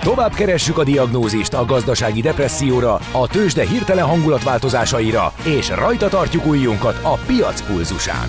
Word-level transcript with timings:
Tovább 0.00 0.32
keressük 0.32 0.78
a 0.78 0.84
diagnózist 0.84 1.54
a 1.54 1.64
gazdasági 1.64 2.20
depresszióra, 2.20 2.94
a 3.12 3.28
tőzsde 3.28 3.66
hirtelen 3.66 4.04
hangulatváltozásaira, 4.04 5.32
és 5.44 5.68
rajta 5.68 6.08
tartjuk 6.08 6.46
ujjunkat 6.46 7.00
a 7.02 7.14
piac 7.26 7.66
pulzusán. 7.66 8.28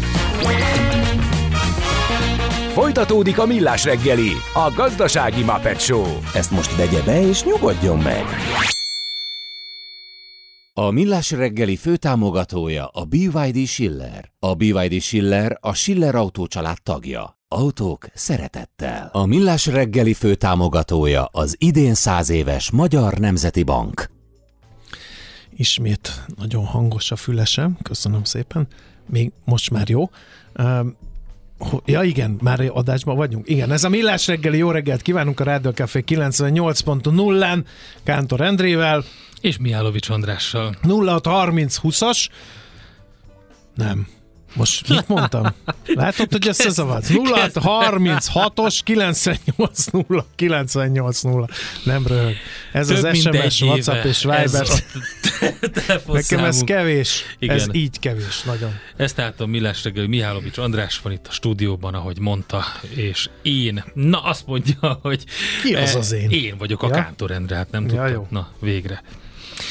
Folytatódik 2.74 3.40
a 3.40 3.46
Millás 3.46 3.84
reggeli, 3.84 4.32
a 4.54 4.72
gazdasági 4.76 5.44
Muppet 5.44 5.82
Show. 5.82 6.06
Ezt 6.34 6.52
most 6.52 6.76
vegye 6.76 7.02
be 7.02 7.28
és 7.28 7.44
nyugodjon 7.44 7.98
meg! 7.98 8.24
A 10.74 10.92
Millás 10.92 11.32
reggeli 11.32 11.76
főtámogatója 11.76 12.88
a 12.88 13.06
BYD 13.06 13.66
Schiller. 13.66 14.32
A 14.40 14.54
BYD 14.54 15.02
Schiller 15.02 15.58
a 15.62 15.74
Schiller 15.74 16.16
Autó 16.16 16.48
család 16.48 16.78
tagja. 16.84 17.35
Autók 17.48 18.08
szeretettel. 18.14 19.10
A 19.12 19.26
Millás 19.26 19.66
reggeli 19.66 20.14
főtámogatója 20.14 21.26
az 21.32 21.56
idén 21.60 21.94
száz 21.94 22.30
éves 22.30 22.72
Magyar 22.72 23.14
Nemzeti 23.14 23.64
Bank. 23.64 24.10
Ismét 25.56 26.26
nagyon 26.38 26.66
hangos 26.66 27.12
a 27.12 27.16
fülesem, 27.16 27.78
köszönöm 27.82 28.24
szépen. 28.24 28.68
Még 29.10 29.32
most 29.44 29.72
már 29.72 29.90
jó. 29.90 30.10
Ja 31.86 32.04
igen, 32.04 32.38
már 32.42 32.72
adásban 32.74 33.16
vagyunk. 33.16 33.50
Igen, 33.50 33.72
ez 33.72 33.84
a 33.84 33.90
Millás 33.90 34.28
reggeli, 34.28 34.58
jó 34.58 34.72
reggelt 34.72 35.02
kívánunk 35.02 35.40
a 35.40 35.44
Rádió 35.44 35.72
Café 35.72 36.04
98.0-án 36.08 37.66
Kántor 38.04 38.42
Endrével. 38.42 39.04
És 39.42 39.58
Miálovics 39.58 40.10
Andrással. 40.10 40.76
0630 40.84 41.78
20-as. 41.84 42.28
Nem, 43.76 44.08
most 44.56 44.90
mit 44.90 45.08
mondtam? 45.08 45.54
Látod, 45.86 46.32
hogy 46.32 46.48
ezt 46.48 46.60
összezavarsz? 46.60 47.10
0 47.10 47.50
36-os 47.54 48.80
98 48.84 49.86
0 49.86 50.26
98 50.36 51.22
0. 51.22 51.48
Nem 51.84 52.08
röhög. 52.08 52.36
Ez 52.72 52.88
Több 52.88 53.04
az 53.04 53.18
SMS, 53.18 53.62
WhatsApp 53.62 54.04
és 54.04 54.22
Viber. 54.22 54.68
Nekem 56.08 56.44
ez 56.44 56.62
kevés. 56.62 57.22
Igen. 57.40 57.56
Ez 57.56 57.68
így 57.72 58.00
kevés, 58.00 58.42
nagyon. 58.42 58.72
Ez 58.98 59.14
tehát 59.14 59.42
a 59.42 59.46
Millás 59.46 59.84
reggeli 59.84 60.08
Mihálovics 60.08 60.58
András 60.58 61.00
van 61.00 61.12
itt 61.12 61.28
a 61.28 61.32
stúdióban, 61.32 61.94
ahogy 61.94 62.20
mondta, 62.20 62.64
és 62.96 63.30
én, 63.42 63.84
na 63.94 64.20
azt 64.20 64.48
mondja, 64.48 65.00
hogy 65.02 65.24
Ki 65.64 65.76
az 65.76 65.96
az 65.96 66.12
én? 66.12 66.30
Én 66.30 66.58
vagyok 66.58 66.84
a 66.84 66.88
ja? 66.88 66.94
Kántor 66.94 67.32
Endre, 67.32 67.56
hát 67.56 67.72
nem 67.72 67.84
ja, 67.84 67.90
tudtam. 67.90 68.12
Jó. 68.12 68.28
Na, 68.30 68.50
végre. 68.60 69.04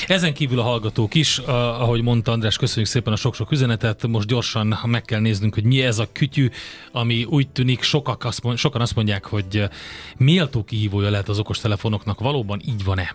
Ezen 0.06 0.34
kívül 0.34 0.58
a 0.58 0.62
hallgatók 0.62 1.14
is, 1.14 1.38
ahogy 1.38 2.02
mondta 2.02 2.32
András, 2.32 2.56
köszönjük 2.56 2.90
szépen 2.90 3.12
a 3.12 3.16
sok-sok 3.16 3.52
üzenetet. 3.52 4.06
Most 4.06 4.26
gyorsan 4.26 4.78
meg 4.84 5.02
kell 5.02 5.20
néznünk, 5.20 5.54
hogy 5.54 5.64
mi 5.64 5.82
ez 5.82 5.98
a 5.98 6.08
kütyű, 6.12 6.50
ami 6.92 7.24
úgy 7.24 7.48
tűnik, 7.48 7.82
sokak 7.82 8.24
azt 8.24 8.42
mond, 8.42 8.58
sokan 8.58 8.80
azt 8.80 8.94
mondják, 8.94 9.24
hogy 9.26 9.64
méltó 10.16 10.64
kihívója 10.64 11.10
lehet 11.10 11.28
az 11.28 11.38
okostelefonoknak. 11.38 12.20
Valóban 12.20 12.60
így 12.64 12.84
van-e? 12.84 13.14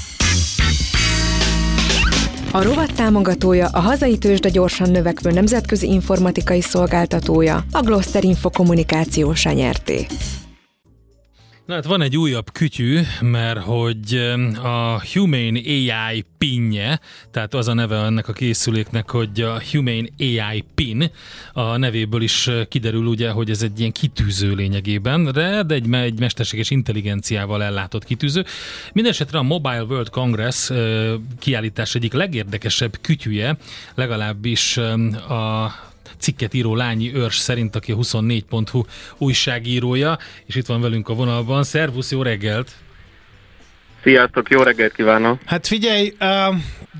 A 2.53 2.63
rovat 2.63 2.93
támogatója 2.95 3.67
a 3.67 3.79
hazai 3.79 4.17
tőzsde 4.17 4.49
gyorsan 4.49 4.89
növekvő 4.89 5.31
nemzetközi 5.31 5.87
informatikai 5.87 6.61
szolgáltatója, 6.61 7.63
a 7.71 7.81
Gloster 7.81 8.23
Info 8.23 8.49
kommunikáció 8.49 9.33
nyerté. 9.53 10.05
Na 11.71 11.77
hát 11.77 11.85
van 11.85 12.01
egy 12.01 12.17
újabb 12.17 12.51
kütyű, 12.51 12.99
mert 13.21 13.59
hogy 13.59 14.15
a 14.63 15.01
Humane 15.13 15.59
AI 15.65 16.25
pinje, 16.37 16.99
tehát 17.31 17.53
az 17.53 17.67
a 17.67 17.73
neve 17.73 17.95
ennek 17.97 18.27
a 18.27 18.33
készüléknek, 18.33 19.09
hogy 19.09 19.41
a 19.41 19.61
Humane 19.71 20.07
AI 20.19 20.63
pin, 20.75 21.11
a 21.53 21.77
nevéből 21.77 22.21
is 22.21 22.49
kiderül 22.69 23.05
ugye, 23.05 23.29
hogy 23.29 23.49
ez 23.49 23.61
egy 23.61 23.79
ilyen 23.79 23.91
kitűző 23.91 24.53
lényegében, 24.53 25.31
de 25.31 25.63
egy, 25.67 25.93
egy 25.93 26.19
mesterséges 26.19 26.69
intelligenciával 26.69 27.63
ellátott 27.63 28.03
kitűző. 28.03 28.45
Mindenesetre 28.93 29.37
a 29.37 29.43
Mobile 29.43 29.83
World 29.83 30.09
Congress 30.09 30.71
kiállítás 31.39 31.95
egyik 31.95 32.13
legérdekesebb 32.13 32.97
kütyüje, 33.01 33.57
legalábbis 33.95 34.77
a 34.77 35.71
cikket 36.21 36.53
író 36.53 36.75
Lányi 36.75 37.13
Őrs 37.13 37.37
szerint, 37.37 37.75
aki 37.75 37.91
a 37.91 37.95
24.hu 37.95 38.83
újságírója, 39.17 40.17
és 40.45 40.55
itt 40.55 40.65
van 40.65 40.81
velünk 40.81 41.09
a 41.09 41.13
vonalban. 41.13 41.63
Szervusz, 41.63 42.11
jó 42.11 42.21
reggelt! 42.21 42.71
Sziasztok, 44.03 44.49
jó 44.49 44.61
reggelt 44.61 44.93
kívánok! 44.93 45.39
Hát 45.45 45.67
figyelj, 45.67 46.13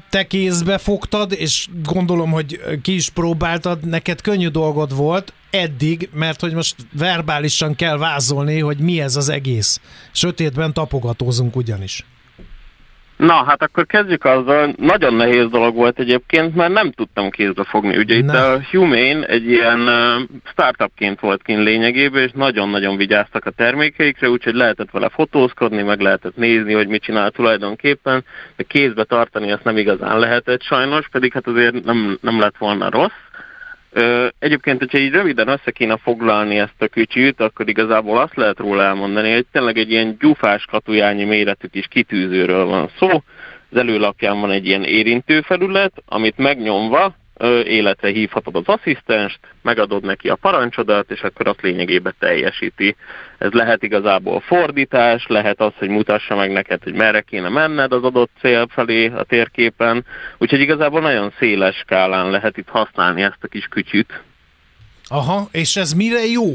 te 0.09 0.27
kézbe 0.27 0.77
fogtad, 0.77 1.31
és 1.31 1.67
gondolom, 1.83 2.31
hogy 2.31 2.61
ki 2.81 2.93
is 2.95 3.09
próbáltad, 3.09 3.85
neked 3.87 4.21
könnyű 4.21 4.47
dolgod 4.47 4.95
volt, 4.95 5.33
eddig, 5.49 6.09
mert 6.13 6.41
hogy 6.41 6.53
most 6.53 6.75
verbálisan 6.91 7.75
kell 7.75 7.97
vázolni, 7.97 8.59
hogy 8.59 8.77
mi 8.77 9.01
ez 9.01 9.15
az 9.15 9.29
egész. 9.29 9.81
Sötétben 10.11 10.73
tapogatózunk 10.73 11.55
ugyanis. 11.55 12.05
Na, 13.21 13.43
hát 13.43 13.61
akkor 13.61 13.85
kezdjük 13.85 14.25
azzal. 14.25 14.73
Nagyon 14.77 15.13
nehéz 15.13 15.49
dolog 15.49 15.75
volt 15.75 15.99
egyébként, 15.99 16.55
mert 16.55 16.73
nem 16.73 16.91
tudtam 16.91 17.29
kézbe 17.29 17.63
fogni. 17.63 17.97
Ugye 17.97 18.15
itt 18.15 18.29
a 18.29 18.61
Humane 18.71 19.25
egy 19.25 19.49
ilyen 19.49 19.79
uh, 19.79 20.21
startupként 20.43 21.19
volt 21.19 21.43
kint 21.43 21.63
lényegében, 21.63 22.21
és 22.21 22.31
nagyon-nagyon 22.33 22.97
vigyáztak 22.97 23.45
a 23.45 23.49
termékeikre, 23.49 24.29
úgyhogy 24.29 24.53
lehetett 24.53 24.91
vele 24.91 25.09
fotózkodni, 25.09 25.81
meg 25.81 25.99
lehetett 25.99 26.35
nézni, 26.35 26.73
hogy 26.73 26.87
mit 26.87 27.03
csinál 27.03 27.31
tulajdonképpen, 27.31 28.23
de 28.55 28.63
kézbe 28.63 29.03
tartani 29.03 29.51
azt 29.51 29.63
nem 29.63 29.77
igazán 29.77 30.19
lehetett 30.19 30.61
sajnos, 30.61 31.07
pedig 31.11 31.33
hát 31.33 31.47
azért 31.47 31.83
nem, 31.83 32.17
nem 32.21 32.39
lett 32.39 32.57
volna 32.57 32.89
rossz. 32.89 33.11
Egyébként, 34.39 34.79
hogyha 34.79 34.97
így 34.97 35.11
röviden 35.11 35.47
össze 35.47 35.71
kéne 35.71 35.97
foglalni 35.97 36.59
ezt 36.59 36.81
a 36.81 36.87
kütyűt, 36.87 37.41
akkor 37.41 37.69
igazából 37.69 38.17
azt 38.17 38.35
lehet 38.35 38.59
róla 38.59 38.83
elmondani, 38.83 39.33
hogy 39.33 39.45
tényleg 39.51 39.77
egy 39.77 39.91
ilyen 39.91 40.17
gyufás 40.19 40.65
katujányi 40.65 41.23
méretű 41.23 41.67
kis 41.67 41.87
kitűzőről 41.87 42.65
van 42.65 42.89
szó. 42.99 43.09
Az 43.69 43.77
előlapján 43.77 44.39
van 44.39 44.51
egy 44.51 44.65
ilyen 44.65 44.83
érintőfelület, 44.83 45.93
amit 46.05 46.37
megnyomva 46.37 47.15
életre 47.63 48.09
hívhatod 48.09 48.55
az 48.55 48.63
asszisztenst, 48.65 49.39
megadod 49.61 50.03
neki 50.03 50.29
a 50.29 50.35
parancsodat, 50.35 51.11
és 51.11 51.21
akkor 51.21 51.47
azt 51.47 51.61
lényegében 51.61 52.15
teljesíti. 52.19 52.95
Ez 53.37 53.51
lehet 53.51 53.83
igazából 53.83 54.39
fordítás, 54.39 55.25
lehet 55.27 55.61
az, 55.61 55.71
hogy 55.77 55.89
mutassa 55.89 56.35
meg 56.35 56.51
neked, 56.51 56.83
hogy 56.83 56.93
merre 56.93 57.21
kéne 57.21 57.49
menned 57.49 57.91
az 57.91 58.03
adott 58.03 58.31
cél 58.39 58.67
felé 58.69 59.07
a 59.07 59.23
térképen, 59.23 60.05
úgyhogy 60.37 60.59
igazából 60.59 61.01
nagyon 61.01 61.33
széles 61.39 61.75
skálán 61.75 62.29
lehet 62.29 62.57
itt 62.57 62.69
használni 62.69 63.21
ezt 63.21 63.37
a 63.41 63.47
kis 63.47 63.65
kütyüt. 63.65 64.21
Aha, 65.07 65.47
és 65.51 65.75
ez 65.75 65.93
mire 65.93 66.25
jó? 66.25 66.45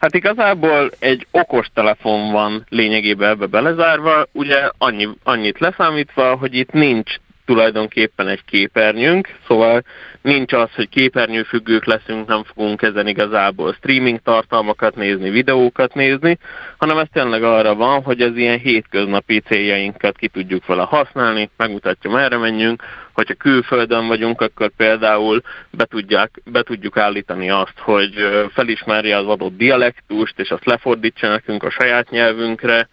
Hát 0.00 0.14
igazából 0.14 0.90
egy 0.98 1.26
okos 1.30 1.66
telefon 1.74 2.32
van 2.32 2.66
lényegében 2.68 3.30
ebbe 3.30 3.46
belezárva, 3.46 4.26
ugye 4.32 4.70
annyi, 4.78 5.08
annyit 5.22 5.58
leszámítva, 5.58 6.36
hogy 6.36 6.54
itt 6.54 6.72
nincs 6.72 7.14
tulajdonképpen 7.48 8.28
egy 8.28 8.44
képernyőnk, 8.44 9.28
szóval 9.46 9.82
nincs 10.22 10.52
az, 10.52 10.68
hogy 10.74 10.88
képernyőfüggők 10.88 11.84
leszünk, 11.84 12.26
nem 12.26 12.44
fogunk 12.44 12.82
ezen 12.82 13.06
igazából 13.06 13.72
streaming 13.72 14.20
tartalmakat 14.24 14.96
nézni, 14.96 15.30
videókat 15.30 15.94
nézni, 15.94 16.38
hanem 16.78 16.98
ez 16.98 17.06
tényleg 17.12 17.42
arra 17.42 17.74
van, 17.74 18.02
hogy 18.02 18.20
az 18.20 18.36
ilyen 18.36 18.58
hétköznapi 18.58 19.40
céljainkat 19.40 20.16
ki 20.16 20.28
tudjuk 20.28 20.66
vele 20.66 20.82
használni, 20.82 21.50
megmutatja 21.56 22.10
merre 22.10 22.36
menjünk, 22.36 22.82
hogyha 23.12 23.34
külföldön 23.34 24.06
vagyunk, 24.06 24.40
akkor 24.40 24.70
például 24.76 25.40
be, 25.70 25.84
tudják, 25.84 26.30
be 26.44 26.62
tudjuk 26.62 26.96
állítani 26.96 27.50
azt, 27.50 27.78
hogy 27.78 28.14
felismerje 28.52 29.16
az 29.16 29.26
adott 29.26 29.56
dialektust, 29.56 30.38
és 30.38 30.50
azt 30.50 30.66
lefordítsa 30.66 31.28
nekünk 31.28 31.62
a 31.62 31.70
saját 31.70 32.10
nyelvünkre, 32.10 32.88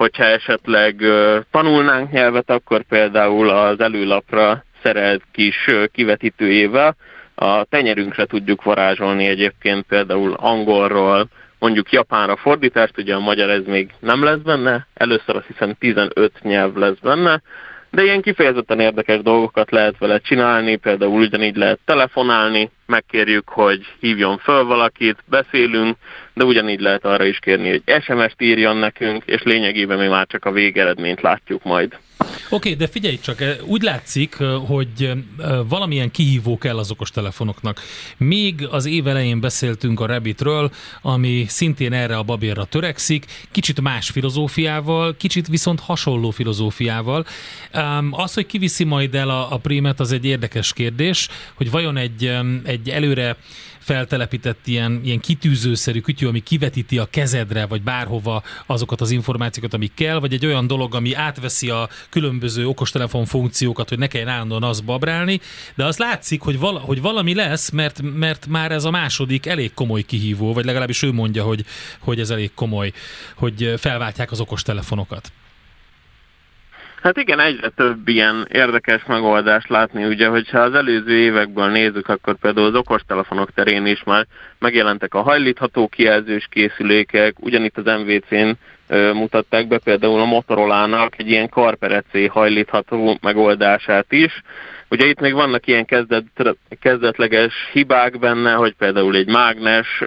hogyha 0.00 0.24
esetleg 0.24 1.02
tanulnánk 1.50 2.10
nyelvet, 2.10 2.50
akkor 2.50 2.82
például 2.82 3.48
az 3.48 3.80
előlapra 3.80 4.64
szerelt 4.82 5.22
kis 5.32 5.70
kivetítőjével. 5.92 6.96
A 7.34 7.64
tenyerünkre 7.64 8.24
tudjuk 8.24 8.62
varázsolni 8.62 9.26
egyébként 9.26 9.84
például 9.88 10.32
angolról, 10.32 11.28
mondjuk 11.58 11.92
japánra 11.92 12.36
fordítást, 12.36 12.98
ugye 12.98 13.14
a 13.14 13.20
magyar 13.20 13.50
ez 13.50 13.64
még 13.66 13.90
nem 13.98 14.24
lesz 14.24 14.38
benne, 14.38 14.86
először 14.94 15.36
azt 15.36 15.46
hiszem 15.46 15.74
15 15.78 16.32
nyelv 16.42 16.76
lesz 16.76 16.98
benne, 17.02 17.42
de 17.90 18.02
ilyen 18.02 18.22
kifejezetten 18.22 18.80
érdekes 18.80 19.22
dolgokat 19.22 19.70
lehet 19.70 19.98
vele 19.98 20.18
csinálni, 20.18 20.76
például 20.76 21.20
ugyanígy 21.20 21.56
lehet 21.56 21.78
telefonálni, 21.84 22.70
megkérjük, 22.86 23.48
hogy 23.48 23.86
hívjon 24.00 24.38
föl 24.38 24.64
valakit, 24.64 25.16
beszélünk, 25.26 25.96
de 26.34 26.44
ugyanígy 26.44 26.80
lehet 26.80 27.04
arra 27.04 27.24
is 27.24 27.38
kérni, 27.38 27.68
hogy 27.68 28.02
SMS-t 28.02 28.42
írjon 28.42 28.76
nekünk, 28.76 29.22
és 29.26 29.42
lényegében 29.42 29.98
mi 29.98 30.06
már 30.06 30.26
csak 30.26 30.44
a 30.44 30.52
végeredményt 30.52 31.20
látjuk 31.20 31.62
majd. 31.64 31.98
Oké, 32.20 32.28
okay, 32.50 32.74
de 32.74 32.86
figyelj 32.86 33.18
csak, 33.18 33.40
eh, 33.40 33.56
úgy 33.64 33.82
látszik, 33.82 34.36
eh, 34.38 34.48
hogy 34.66 34.88
eh, 34.98 35.16
valamilyen 35.68 36.10
kihívó 36.10 36.58
kell 36.58 36.78
az 36.78 36.90
okostelefonoknak. 36.90 37.80
Még 38.16 38.66
az 38.70 38.86
év 38.86 39.06
elején 39.06 39.40
beszéltünk 39.40 40.00
a 40.00 40.06
Rabbitről, 40.06 40.70
ami 41.02 41.44
szintén 41.48 41.92
erre 41.92 42.16
a 42.16 42.22
babérra 42.22 42.64
törekszik, 42.64 43.24
kicsit 43.50 43.80
más 43.80 44.10
filozófiával, 44.10 45.16
kicsit 45.16 45.48
viszont 45.48 45.80
hasonló 45.80 46.30
filozófiával. 46.30 47.24
Az, 48.10 48.34
hogy 48.34 48.46
kiviszi 48.46 48.84
majd 48.84 49.14
el 49.14 49.30
a, 49.30 49.52
a 49.52 49.56
prémet, 49.56 50.00
az 50.00 50.12
egy 50.12 50.24
érdekes 50.24 50.72
kérdés, 50.72 51.28
hogy 51.54 51.70
vajon 51.70 51.96
egy, 51.96 52.38
egy 52.64 52.88
előre 52.88 53.36
feltelepített 53.80 54.66
ilyen, 54.66 55.00
ilyen 55.04 55.20
kitűzőszerű 55.20 56.00
kütyű, 56.00 56.26
ami 56.26 56.40
kivetíti 56.40 56.98
a 56.98 57.04
kezedre, 57.10 57.66
vagy 57.66 57.82
bárhova 57.82 58.42
azokat 58.66 59.00
az 59.00 59.10
információkat, 59.10 59.74
amik 59.74 59.94
kell, 59.94 60.18
vagy 60.18 60.32
egy 60.32 60.46
olyan 60.46 60.66
dolog, 60.66 60.94
ami 60.94 61.14
átveszi 61.14 61.70
a 61.70 61.88
különböző 62.10 62.66
okostelefon 62.66 63.24
funkciókat, 63.24 63.88
hogy 63.88 63.98
ne 63.98 64.06
kelljen 64.06 64.28
állandóan 64.28 64.62
azt 64.62 64.84
babrálni, 64.84 65.40
de 65.74 65.84
az 65.84 65.96
látszik, 65.96 66.40
hogy, 66.40 66.58
vala, 66.58 66.78
hogy 66.78 67.00
valami 67.00 67.34
lesz, 67.34 67.70
mert, 67.70 68.02
mert 68.02 68.46
már 68.46 68.72
ez 68.72 68.84
a 68.84 68.90
második 68.90 69.46
elég 69.46 69.74
komoly 69.74 70.02
kihívó, 70.02 70.52
vagy 70.52 70.64
legalábbis 70.64 71.02
ő 71.02 71.12
mondja, 71.12 71.44
hogy, 71.44 71.64
hogy 71.98 72.20
ez 72.20 72.30
elég 72.30 72.54
komoly, 72.54 72.92
hogy 73.34 73.74
felváltják 73.76 74.30
az 74.30 74.40
okostelefonokat. 74.40 75.32
Hát 77.02 77.16
igen, 77.16 77.40
egyre 77.40 77.68
több 77.68 78.08
ilyen 78.08 78.46
érdekes 78.52 79.04
megoldást 79.06 79.68
látni, 79.68 80.04
ugye, 80.04 80.28
hogyha 80.28 80.58
az 80.58 80.74
előző 80.74 81.12
évekből 81.12 81.68
nézzük, 81.68 82.08
akkor 82.08 82.34
például 82.34 82.66
az 82.66 82.74
okostelefonok 82.74 83.50
terén 83.54 83.86
is 83.86 84.02
már 84.04 84.26
megjelentek 84.58 85.14
a 85.14 85.22
hajlítható 85.22 85.88
kijelzős 85.88 86.46
készülékek, 86.50 87.34
ugyanitt 87.38 87.78
az 87.78 88.00
MVC-n 88.00 88.50
mutatták 89.12 89.68
be 89.68 89.78
például 89.78 90.20
a 90.20 90.24
Motorola-nak 90.24 91.18
egy 91.18 91.30
ilyen 91.30 91.48
karperecé 91.48 92.26
hajlítható 92.26 93.18
megoldását 93.22 94.12
is. 94.12 94.42
Ugye 94.88 95.06
itt 95.06 95.20
még 95.20 95.34
vannak 95.34 95.66
ilyen 95.66 95.84
kezdet, 95.84 96.24
kezdetleges 96.80 97.54
hibák 97.72 98.18
benne, 98.18 98.52
hogy 98.52 98.74
például 98.78 99.16
egy 99.16 99.28
mágnes 99.28 100.02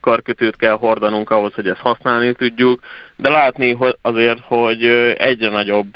karkötőt 0.00 0.56
kell 0.56 0.76
hordanunk 0.76 1.30
ahhoz, 1.30 1.54
hogy 1.54 1.68
ezt 1.68 1.80
használni 1.80 2.32
tudjuk, 2.32 2.80
de 3.16 3.30
látni 3.30 3.72
hogy 3.72 3.96
azért, 4.02 4.38
hogy 4.42 4.84
egyre 5.18 5.48
nagyobb 5.50 5.86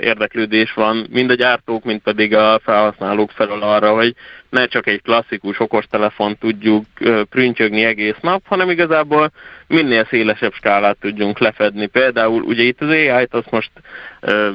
érdeklődés 0.00 0.72
van 0.72 1.06
mind 1.10 1.30
a 1.30 1.34
gyártók, 1.34 1.84
mind 1.84 2.00
pedig 2.00 2.34
a 2.34 2.60
felhasználók 2.64 3.30
felől 3.30 3.62
arra, 3.62 3.94
hogy 3.94 4.14
ne 4.50 4.66
csak 4.66 4.86
egy 4.86 5.02
klasszikus 5.02 5.60
okostelefon 5.60 6.38
tudjuk 6.38 6.84
prüntjögni 7.30 7.84
egész 7.84 8.16
nap, 8.20 8.42
hanem 8.46 8.70
igazából 8.70 9.30
minél 9.66 10.06
szélesebb 10.10 10.52
skálát 10.52 10.96
tudjunk 11.00 11.38
lefedni. 11.38 11.86
Például 11.86 12.42
ugye 12.42 12.62
itt 12.62 12.80
az 12.80 12.88
AI-t, 12.88 13.34
azt 13.34 13.50
most 13.50 13.70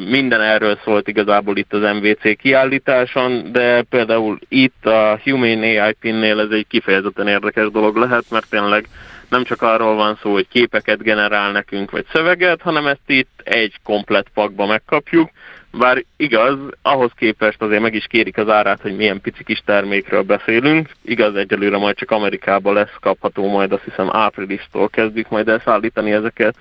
minden 0.10 0.42
erről 0.42 0.80
szólt 0.84 1.08
igazából 1.08 1.58
itt 1.58 1.74
az 1.74 1.94
MVC 1.96 2.38
kiállításon, 2.38 3.52
de 3.52 3.82
például 3.82 4.40
itt 4.50 4.86
a 4.86 5.20
Humane 5.24 5.84
AI 5.84 5.94
pinnél 6.00 6.40
ez 6.40 6.50
egy 6.52 6.68
kifejezetten 6.68 7.28
érdekes 7.28 7.72
dolog 7.72 7.96
lehet, 7.96 8.24
mert 8.30 8.50
tényleg 8.50 8.88
nem 9.32 9.44
csak 9.44 9.62
arról 9.62 9.96
van 9.96 10.20
szó, 10.22 10.32
hogy 10.32 10.48
képeket 10.48 11.04
generál 11.04 11.52
nekünk, 11.52 11.92
vagy 11.92 12.06
szöveget, 12.14 12.62
hanem 12.62 12.88
ezt 12.88 13.08
itt 13.08 13.42
egy 13.44 13.76
komplet 13.84 14.28
pakba 14.34 14.66
megkapjuk, 14.66 15.30
bár 15.72 16.04
igaz, 16.18 16.58
ahhoz 16.82 17.12
képest 17.16 17.62
azért 17.62 17.82
meg 17.82 17.94
is 17.94 18.06
kérik 18.10 18.38
az 18.38 18.50
árát, 18.50 18.82
hogy 18.82 18.96
milyen 18.96 19.22
pici 19.22 19.44
kis 19.44 19.62
termékről 19.66 20.22
beszélünk. 20.24 20.90
Igaz, 21.02 21.36
egyelőre 21.36 21.78
majd 21.78 21.96
csak 21.96 22.12
Amerikában 22.12 22.74
lesz 22.74 22.96
kapható, 23.00 23.50
majd 23.50 23.72
azt 23.72 23.84
hiszem 23.84 24.10
áprilistól 24.12 24.90
kezdjük 24.90 25.30
majd 25.30 25.48
elszállítani 25.48 26.12
ezeket. 26.12 26.56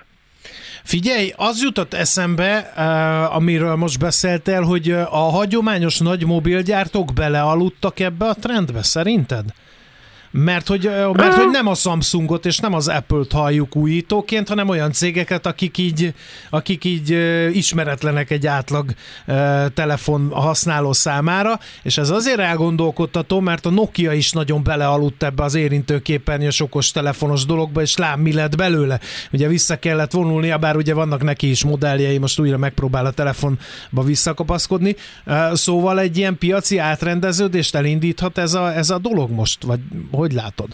Figyelj, 0.85 1.33
az 1.37 1.63
jutott 1.63 1.95
eszembe, 1.95 2.73
uh, 2.77 3.37
amiről 3.37 3.75
most 3.75 3.99
beszéltél, 3.99 4.63
hogy 4.63 4.91
a 4.91 5.31
hagyományos 5.31 5.99
nagy 5.99 6.27
mobilgyártók 6.27 7.13
belealudtak 7.15 8.01
ebbe 8.01 8.25
a 8.25 8.35
trendbe, 8.35 8.83
szerinted? 8.83 9.45
Mert 10.33 10.69
hogy, 10.69 10.91
mert 11.13 11.35
hogy 11.35 11.51
nem 11.51 11.67
a 11.67 11.75
Samsungot 11.75 12.47
és 12.47 12.59
nem 12.59 12.75
az 12.75 12.89
Apple-t 12.89 13.33
halljuk 13.33 13.77
újítóként, 13.77 14.49
hanem 14.49 14.69
olyan 14.69 14.93
cégeket, 14.93 15.47
akik 15.47 15.79
így, 15.79 16.15
akik 16.51 16.85
így 16.85 17.11
ismeretlenek 17.53 18.31
egy 18.31 18.47
átlag 18.47 18.95
telefon 19.75 20.31
használó 20.33 20.93
számára, 20.93 21.59
és 21.83 21.99
ez 21.99 22.11
azért 22.11 22.39
elgondolkodtató, 22.39 23.41
mert 23.41 23.67
a 23.67 23.71
Nokia 23.71 24.13
is 24.13 24.33
nagyon 24.33 24.63
belealudt 24.63 25.23
ebbe 25.23 25.43
az 25.43 25.55
érintőképernyős 25.55 26.61
okos 26.61 26.91
telefonos 26.91 27.45
dologba, 27.45 27.81
és 27.81 27.97
lám 27.97 28.21
mi 28.21 28.33
lett 28.33 28.57
belőle. 28.57 29.01
Ugye 29.33 29.49
vissza 29.49 29.79
kellett 29.79 30.13
vonulnia, 30.13 30.59
bár 30.59 30.77
ugye 30.77 30.95
vannak 30.95 31.23
neki 31.23 31.51
is 31.51 31.65
modelljei, 31.65 32.19
most 32.19 32.41
újra 32.41 32.57
megpróbál 32.57 33.07
a 33.07 33.11
telefonba 33.11 34.03
visszakapaszkodni. 34.05 34.97
Szóval 35.53 36.01
egy 36.01 36.17
ilyen 36.17 36.39
piaci 36.39 36.79
átrendeződést 36.79 37.75
elindíthat 37.75 38.39
ez 38.39 38.55
a, 38.55 38.77
ez 38.77 38.91
a 38.91 38.99
dolog 38.99 39.31
most, 39.31 39.63
vagy 39.63 39.81
hogy 40.21 40.33
látod? 40.33 40.69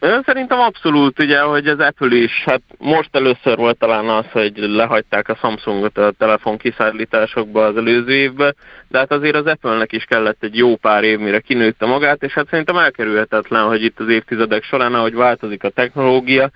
Szerintem 0.00 0.58
abszolút, 0.58 1.22
ugye, 1.22 1.40
hogy 1.40 1.66
az 1.66 1.78
Apple 1.78 2.16
is, 2.16 2.42
hát 2.44 2.62
most 2.78 3.08
először 3.12 3.56
volt 3.56 3.78
talán 3.78 4.08
az, 4.08 4.24
hogy 4.32 4.52
lehagyták 4.56 5.28
a 5.28 5.34
Samsungot 5.34 5.98
a 5.98 6.12
telefon 6.18 6.56
kiszállításokba 6.56 7.64
az 7.64 7.76
előző 7.76 8.12
évben, 8.12 8.56
de 8.88 8.98
hát 8.98 9.12
azért 9.12 9.34
az 9.34 9.46
Apple-nek 9.46 9.92
is 9.92 10.04
kellett 10.04 10.42
egy 10.42 10.56
jó 10.56 10.76
pár 10.76 11.04
év, 11.04 11.18
mire 11.18 11.40
kinőtte 11.40 11.86
magát, 11.86 12.22
és 12.22 12.32
hát 12.32 12.48
szerintem 12.50 12.76
elkerülhetetlen, 12.76 13.66
hogy 13.66 13.82
itt 13.82 14.00
az 14.00 14.08
évtizedek 14.08 14.62
során, 14.62 14.94
ahogy 14.94 15.14
változik 15.14 15.64
a 15.64 15.68
technológia, 15.68 16.50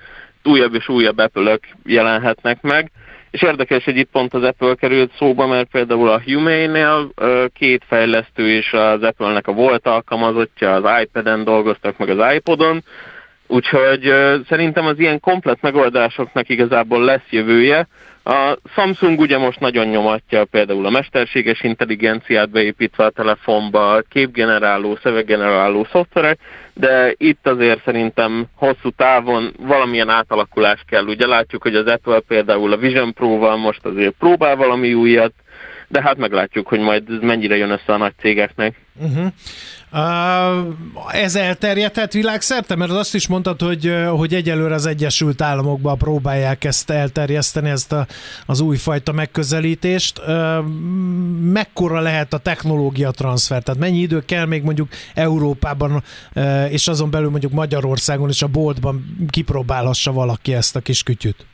újabb 0.44 0.74
és 0.74 0.88
újabb 0.88 1.18
apple 1.18 1.58
jelenhetnek 1.84 2.62
meg, 2.62 2.90
és 3.34 3.42
érdekes, 3.42 3.84
hogy 3.84 3.96
itt 3.96 4.10
pont 4.10 4.34
az 4.34 4.42
Apple 4.42 4.74
került 4.74 5.12
szóba, 5.18 5.46
mert 5.46 5.70
például 5.70 6.08
a 6.08 6.20
Humane-nél 6.24 7.10
két 7.52 7.82
fejlesztő 7.86 8.50
és 8.50 8.72
az 8.72 9.02
Apple-nek 9.02 9.46
a 9.46 9.52
volt 9.52 9.86
alkalmazottja 9.86 10.72
az 10.72 11.02
iPad-en 11.02 11.44
dolgoztak, 11.44 11.98
meg 11.98 12.08
az 12.08 12.34
iPod-on, 12.34 12.82
úgyhogy 13.46 14.12
szerintem 14.48 14.86
az 14.86 14.98
ilyen 14.98 15.20
komplet 15.20 15.60
megoldásoknak 15.60 16.48
igazából 16.48 17.04
lesz 17.04 17.30
jövője, 17.30 17.88
a 18.24 18.56
Samsung 18.74 19.20
ugye 19.20 19.38
most 19.38 19.60
nagyon 19.60 19.86
nyomatja 19.86 20.44
például 20.44 20.86
a 20.86 20.90
mesterséges 20.90 21.62
intelligenciát 21.62 22.50
beépítve 22.50 23.04
a 23.04 23.10
telefonba, 23.10 24.02
képgeneráló, 24.08 24.98
szöveggeneráló 25.02 25.86
szoftverek, 25.90 26.38
de 26.74 27.14
itt 27.16 27.46
azért 27.46 27.84
szerintem 27.84 28.46
hosszú 28.54 28.90
távon 28.90 29.54
valamilyen 29.58 30.08
átalakulás 30.08 30.84
kell. 30.86 31.04
Ugye 31.04 31.26
látjuk, 31.26 31.62
hogy 31.62 31.74
az 31.74 31.86
Apple 31.86 32.20
például 32.20 32.72
a 32.72 32.76
Vision 32.76 33.12
Pro-val 33.12 33.56
most 33.56 33.84
azért 33.84 34.14
próbál 34.18 34.56
valami 34.56 34.94
újat, 34.94 35.32
de 35.88 36.02
hát 36.02 36.16
meglátjuk, 36.16 36.68
hogy 36.68 36.80
majd 36.80 37.10
ez 37.10 37.20
mennyire 37.20 37.56
jön 37.56 37.70
össze 37.70 37.92
a 37.92 37.96
nagy 37.96 38.12
cégeknek. 38.18 38.80
Uh-huh. 39.00 39.26
Ez 41.12 41.36
elterjedhet 41.36 42.12
világszerte? 42.12 42.76
Mert 42.76 42.90
azt 42.90 43.14
is 43.14 43.26
mondtad, 43.26 43.60
hogy, 43.60 43.94
hogy 44.08 44.34
egyelőre 44.34 44.74
az 44.74 44.86
Egyesült 44.86 45.42
Államokban 45.42 45.98
próbálják 45.98 46.64
ezt 46.64 46.90
elterjeszteni, 46.90 47.70
ezt 47.70 47.92
a, 47.92 48.06
az 48.46 48.60
újfajta 48.60 49.12
megközelítést. 49.12 50.20
Mekkora 51.40 52.00
lehet 52.00 52.32
a 52.32 52.38
technológia 52.38 53.10
transfer? 53.10 53.62
Tehát 53.62 53.80
mennyi 53.80 53.98
idő 53.98 54.24
kell 54.24 54.46
még 54.46 54.62
mondjuk 54.62 54.88
Európában, 55.14 56.02
és 56.68 56.88
azon 56.88 57.10
belül 57.10 57.30
mondjuk 57.30 57.52
Magyarországon 57.52 58.28
és 58.28 58.42
a 58.42 58.46
boltban 58.46 59.16
kipróbálhassa 59.30 60.12
valaki 60.12 60.54
ezt 60.54 60.76
a 60.76 60.80
kis 60.80 61.02
kütyüt? 61.02 61.46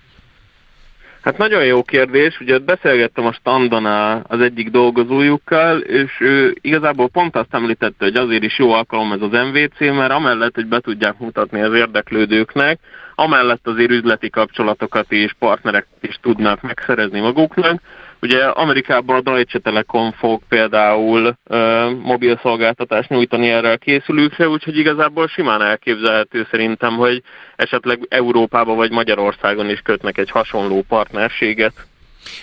Hát 1.23 1.39
nagyon 1.39 1.65
jó 1.65 1.83
kérdés, 1.83 2.41
ugye 2.41 2.59
beszélgettem 2.59 3.27
a 3.27 3.33
standon 3.33 3.87
az 4.23 4.41
egyik 4.41 4.71
dolgozójukkal, 4.71 5.79
és 5.79 6.21
ő 6.21 6.57
igazából 6.61 7.09
pont 7.09 7.37
azt 7.37 7.55
említette, 7.55 8.05
hogy 8.05 8.17
azért 8.17 8.43
is 8.43 8.59
jó 8.59 8.73
alkalom 8.73 9.12
ez 9.12 9.21
az 9.21 9.47
MVC, 9.53 9.79
mert 9.81 10.12
amellett, 10.12 10.55
hogy 10.55 10.67
be 10.67 10.81
tudják 10.81 11.19
mutatni 11.19 11.61
az 11.61 11.75
érdeklődőknek, 11.75 12.79
amellett 13.15 13.67
azért 13.67 13.91
üzleti 13.91 14.31
kapcsolatokat 14.31 15.12
és 15.12 15.35
partnereket 15.39 15.99
is 16.00 16.19
tudnak 16.23 16.61
megszerezni 16.62 17.21
maguknak, 17.21 17.81
Ugye 18.23 18.45
Amerikában 18.45 19.17
a 19.17 19.21
Deutsche 19.21 19.59
Telekom 19.59 20.12
fog 20.12 20.43
például 20.49 21.37
ö, 21.45 21.91
mobil 22.03 22.39
szolgáltatást 22.43 23.09
nyújtani 23.09 23.49
erre 23.49 23.71
a 23.71 23.77
készülőkre, 23.77 24.49
úgyhogy 24.49 24.77
igazából 24.77 25.29
simán 25.29 25.62
elképzelhető 25.62 26.47
szerintem, 26.50 26.97
hogy 26.97 27.23
esetleg 27.57 28.07
Európában 28.09 28.77
vagy 28.77 28.91
Magyarországon 28.91 29.71
is 29.71 29.81
kötnek 29.81 30.19
egy 30.19 30.31
hasonló 30.31 30.85
partnerséget. 30.89 31.73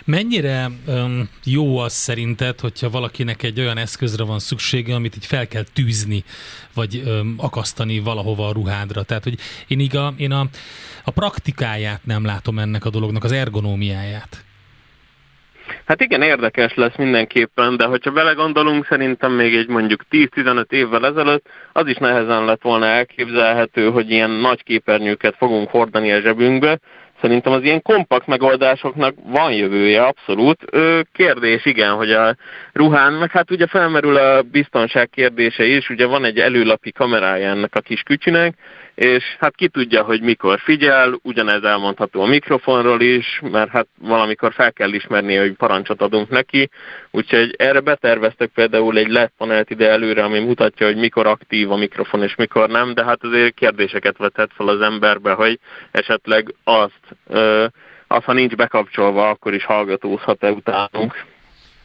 Mennyire 0.05 0.69
um, 0.87 1.29
jó 1.43 1.77
az 1.77 1.93
szerinted, 1.93 2.59
hogyha 2.59 2.89
valakinek 2.89 3.43
egy 3.43 3.59
olyan 3.59 3.77
eszközre 3.77 4.23
van 4.23 4.39
szüksége, 4.39 4.95
amit 4.95 5.15
így 5.15 5.25
fel 5.25 5.47
kell 5.47 5.63
tűzni, 5.73 6.23
vagy 6.73 7.03
um, 7.05 7.35
akasztani 7.37 7.99
valahova 7.99 8.47
a 8.47 8.51
ruhádra? 8.51 9.03
Tehát, 9.03 9.23
hogy 9.23 9.37
én, 9.67 9.79
iga, 9.79 10.13
én 10.17 10.31
a, 10.31 10.45
a 11.03 11.11
praktikáját 11.11 12.05
nem 12.05 12.25
látom 12.25 12.59
ennek 12.59 12.85
a 12.85 12.89
dolognak, 12.89 13.23
az 13.23 13.31
ergonómiáját. 13.31 14.45
Hát 15.85 16.01
igen, 16.01 16.21
érdekes 16.21 16.73
lesz 16.73 16.95
mindenképpen, 16.95 17.77
de 17.77 17.85
hogyha 17.85 18.11
belegondolunk, 18.11 18.85
szerintem 18.85 19.31
még 19.31 19.55
egy 19.55 19.67
mondjuk 19.67 20.01
10-15 20.11 20.71
évvel 20.71 21.05
ezelőtt 21.05 21.49
az 21.71 21.87
is 21.87 21.97
nehezen 21.97 22.45
lett 22.45 22.61
volna 22.61 22.85
elképzelhető, 22.85 23.89
hogy 23.89 24.11
ilyen 24.11 24.29
nagy 24.29 24.63
képernyőket 24.63 25.35
fogunk 25.37 25.69
hordani 25.69 26.11
a 26.11 26.21
zsebünkbe, 26.21 26.79
Szerintem 27.21 27.51
az 27.53 27.63
ilyen 27.63 27.81
kompakt 27.81 28.27
megoldásoknak 28.27 29.15
van 29.23 29.53
jövője, 29.53 30.03
abszolút. 30.03 30.65
Kérdés, 31.13 31.65
igen, 31.65 31.93
hogy 31.93 32.11
a 32.11 32.35
ruhán, 32.73 33.13
meg 33.13 33.31
hát 33.31 33.51
ugye 33.51 33.67
felmerül 33.67 34.17
a 34.17 34.41
biztonság 34.41 35.09
kérdése 35.09 35.65
is, 35.65 35.89
ugye 35.89 36.05
van 36.05 36.25
egy 36.25 36.39
előlapi 36.39 36.91
kamerája 36.91 37.49
ennek 37.49 37.75
a 37.75 37.79
kis 37.79 38.01
kücsinek, 38.01 38.55
és 38.97 39.23
hát 39.39 39.55
ki 39.55 39.67
tudja, 39.67 40.03
hogy 40.03 40.21
mikor 40.21 40.59
figyel, 40.59 41.19
ugyanez 41.23 41.63
elmondható 41.63 42.21
a 42.21 42.25
mikrofonról 42.25 43.01
is, 43.01 43.41
mert 43.51 43.69
hát 43.69 43.87
valamikor 43.99 44.53
fel 44.53 44.73
kell 44.73 44.93
ismerni, 44.93 45.35
hogy 45.35 45.53
parancsot 45.53 46.01
adunk 46.01 46.29
neki, 46.29 46.69
úgyhogy 47.11 47.55
erre 47.57 47.79
beterveztek 47.79 48.49
például 48.49 48.97
egy 48.97 49.07
LED 49.07 49.31
panelt 49.37 49.69
ide 49.69 49.89
előre, 49.89 50.23
ami 50.23 50.39
mutatja, 50.39 50.85
hogy 50.85 50.95
mikor 50.95 51.27
aktív 51.27 51.71
a 51.71 51.77
mikrofon 51.77 52.23
és 52.23 52.35
mikor 52.35 52.69
nem, 52.69 52.93
de 52.93 53.03
hát 53.03 53.23
azért 53.23 53.53
kérdéseket 53.53 54.17
vethet 54.17 54.51
fel 54.53 54.67
az 54.67 54.81
emberbe, 54.81 55.31
hogy 55.31 55.59
esetleg 55.91 56.53
azt, 56.63 57.17
azt 58.07 58.25
ha 58.25 58.33
nincs 58.33 58.55
bekapcsolva, 58.55 59.29
akkor 59.29 59.53
is 59.53 59.65
hallgatózhat-e 59.65 60.51
utánunk. 60.51 61.25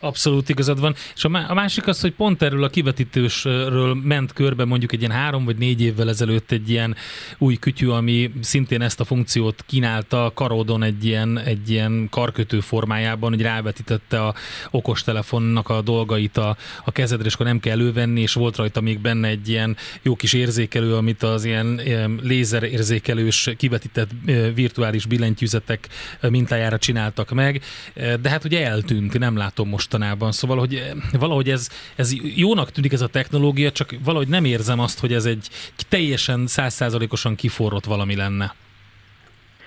Abszolút 0.04 0.48
igazad 0.48 0.80
van. 0.80 0.94
És 1.16 1.24
a 1.24 1.54
másik 1.54 1.86
az, 1.86 2.00
hogy 2.00 2.12
pont 2.12 2.42
erről 2.42 2.64
a 2.64 2.68
kivetítősről 2.68 3.94
ment 3.94 4.32
körbe 4.32 4.64
mondjuk 4.64 4.92
egy 4.92 5.00
ilyen 5.00 5.12
három 5.12 5.44
vagy 5.44 5.56
négy 5.56 5.80
évvel 5.80 6.08
ezelőtt 6.08 6.50
egy 6.50 6.70
ilyen 6.70 6.96
új 7.38 7.56
kütyű, 7.56 7.88
ami 7.88 8.32
szintén 8.40 8.80
ezt 8.82 9.00
a 9.00 9.04
funkciót 9.04 9.64
kínálta 9.66 10.30
karodon 10.34 10.82
egy 10.82 11.04
ilyen, 11.04 11.38
egy 11.38 11.70
ilyen 11.70 12.08
karkötő 12.10 12.60
formájában, 12.60 13.30
hogy 13.30 13.42
rávetítette 13.42 14.26
a 14.26 14.34
okostelefonnak 14.70 15.68
a 15.68 15.82
dolgait 15.82 16.36
a, 16.36 16.56
a 16.84 16.92
kezedre, 16.92 17.26
és 17.26 17.34
akkor 17.34 17.46
nem 17.46 17.60
kell 17.60 17.72
elővenni, 17.72 18.20
és 18.20 18.32
volt 18.32 18.56
rajta 18.56 18.80
még 18.80 19.00
benne 19.00 19.28
egy 19.28 19.48
ilyen 19.48 19.76
jó 20.02 20.16
kis 20.16 20.32
érzékelő, 20.32 20.94
amit 20.94 21.22
az 21.22 21.44
ilyen, 21.44 21.80
ilyen 21.84 22.20
lézerérzékelős 22.22 23.50
kivetített 23.56 24.10
virtuális 24.54 25.06
billentyűzetek 25.06 25.88
mintájára 26.20 26.78
csináltak 26.78 27.30
meg, 27.30 27.62
de 27.94 28.28
hát 28.28 28.44
ugye 28.44 28.66
eltűnt, 28.66 29.18
nem 29.18 29.36
látom 29.36 29.68
most 29.68 29.90
mostanában. 29.92 30.32
Szóval, 30.32 30.58
hogy 30.58 30.74
eh, 30.74 31.20
valahogy 31.20 31.48
ez, 31.48 31.68
ez 31.96 32.12
jónak 32.36 32.70
tűnik 32.70 32.92
ez 32.92 33.00
a 33.00 33.06
technológia, 33.06 33.70
csak 33.70 33.90
valahogy 34.04 34.28
nem 34.28 34.44
érzem 34.44 34.78
azt, 34.80 35.00
hogy 35.00 35.12
ez 35.12 35.24
egy 35.24 35.48
teljesen 35.88 36.46
százszázalékosan 36.46 37.34
kiforrott 37.34 37.84
valami 37.84 38.16
lenne. 38.16 38.54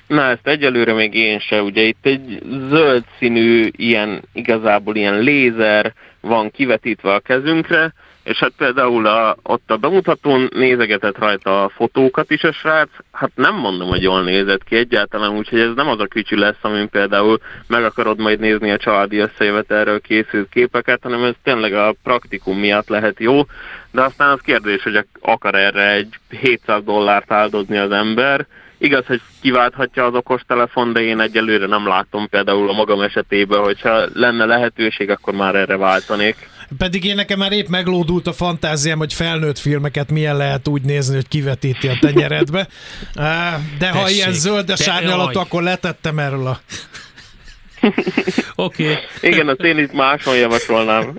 Na, 0.08 0.22
ezt 0.22 0.48
egyelőre 0.48 0.94
még 0.94 1.13
én 1.13 1.39
se. 1.39 1.62
Ugye 1.62 1.82
itt 1.82 2.05
egy 2.05 2.41
zöld 2.70 3.03
színű, 3.20 3.70
ilyen, 3.75 4.22
igazából 4.34 4.96
ilyen 4.96 5.20
lézer 5.20 5.94
van 6.22 6.51
kivetítve 6.51 7.13
a 7.13 7.20
kezünkre, 7.20 7.94
és 8.25 8.38
hát 8.38 8.51
például 8.58 9.05
a, 9.08 9.38
ott 9.44 9.72
a 9.72 9.77
bemutatón 9.77 10.50
nézegetett 10.53 11.17
rajta 11.17 11.63
a 11.63 11.70
fotókat 11.70 12.32
is 12.32 12.44
a 12.44 12.51
srác, 12.51 12.89
hát 13.12 13.32
nem 13.36 13.55
mondom, 13.55 13.88
hogy 13.88 14.01
jól 14.01 14.24
nézett 14.24 14.63
ki 14.63 14.75
egyáltalán, 14.75 15.32
úgyhogy 15.32 15.60
ez 15.60 15.74
nem 15.75 15.88
az 15.88 16.00
a 16.00 16.08
kütyű 16.08 16.36
lesz, 16.36 16.62
amin 16.62 16.89
például 16.89 17.39
meg 17.67 17.84
akarod 17.84 18.20
majd 18.20 18.39
nézni 18.39 18.72
a 18.72 18.77
családi 18.77 19.17
összejövetelről 19.17 20.01
készült 20.01 20.50
képeket, 20.50 21.00
hanem 21.03 21.24
ez 21.24 21.34
tényleg 21.44 21.74
a 21.74 21.96
praktikum 22.03 22.60
miatt 22.60 22.88
lehet 22.88 23.20
jó, 23.20 23.41
de 23.91 24.01
aztán 24.01 24.32
az 24.32 24.39
kérdés, 24.39 24.84
hogy 24.84 25.05
akar 25.22 25.55
erre 25.55 25.91
egy 25.91 26.20
700 26.29 26.84
dollárt 26.84 27.32
áldozni 27.32 27.77
az 27.77 27.91
ember, 27.91 28.46
Igaz, 28.77 29.05
hogy 29.05 29.22
kiválthatja 29.41 30.05
az 30.05 30.13
okostelefon, 30.13 30.94
de 30.94 31.01
én 31.01 31.20
egyelőre 31.20 31.65
nem 31.65 31.88
látom 31.88 32.29
például 32.29 32.70
a 32.70 32.74
magam 32.74 33.01
esetében, 33.01 33.60
hogyha 33.60 34.05
lenne 34.13 34.46
lehetőség, 34.46 35.10
akkor 35.10 35.34
már 35.34 35.55
erre 35.55 35.77
váltanék. 35.77 36.50
Pedig 36.77 37.05
én 37.05 37.15
nekem 37.15 37.39
már 37.39 37.51
épp 37.51 37.67
meglódult 37.67 38.27
a 38.27 38.34
fantáziám, 38.34 38.98
hogy 38.98 39.13
felnőtt 39.13 39.60
filmeket 39.60 40.12
milyen 40.12 40.38
lehet 40.38 40.67
úgy 40.67 40.82
nézni, 40.82 41.15
hogy 41.15 41.27
kivetíti 41.27 41.88
a 41.88 41.98
tenyeredbe. 42.00 42.67
De 43.79 43.89
ha 43.89 44.01
Tessék, 44.01 44.15
ilyen 44.15 44.34
zöldes 44.34 44.88
árnyalat, 44.88 45.36
akkor 45.36 45.63
letettem 45.63 46.20
erről 46.20 46.48
a... 46.48 46.60
Oké. 48.55 48.84
Okay. 48.91 48.98
Igen, 49.22 49.48
a 49.48 49.51
én 49.51 49.77
itt 49.77 49.94
máson 49.94 50.36
javasolnám. 50.36 51.13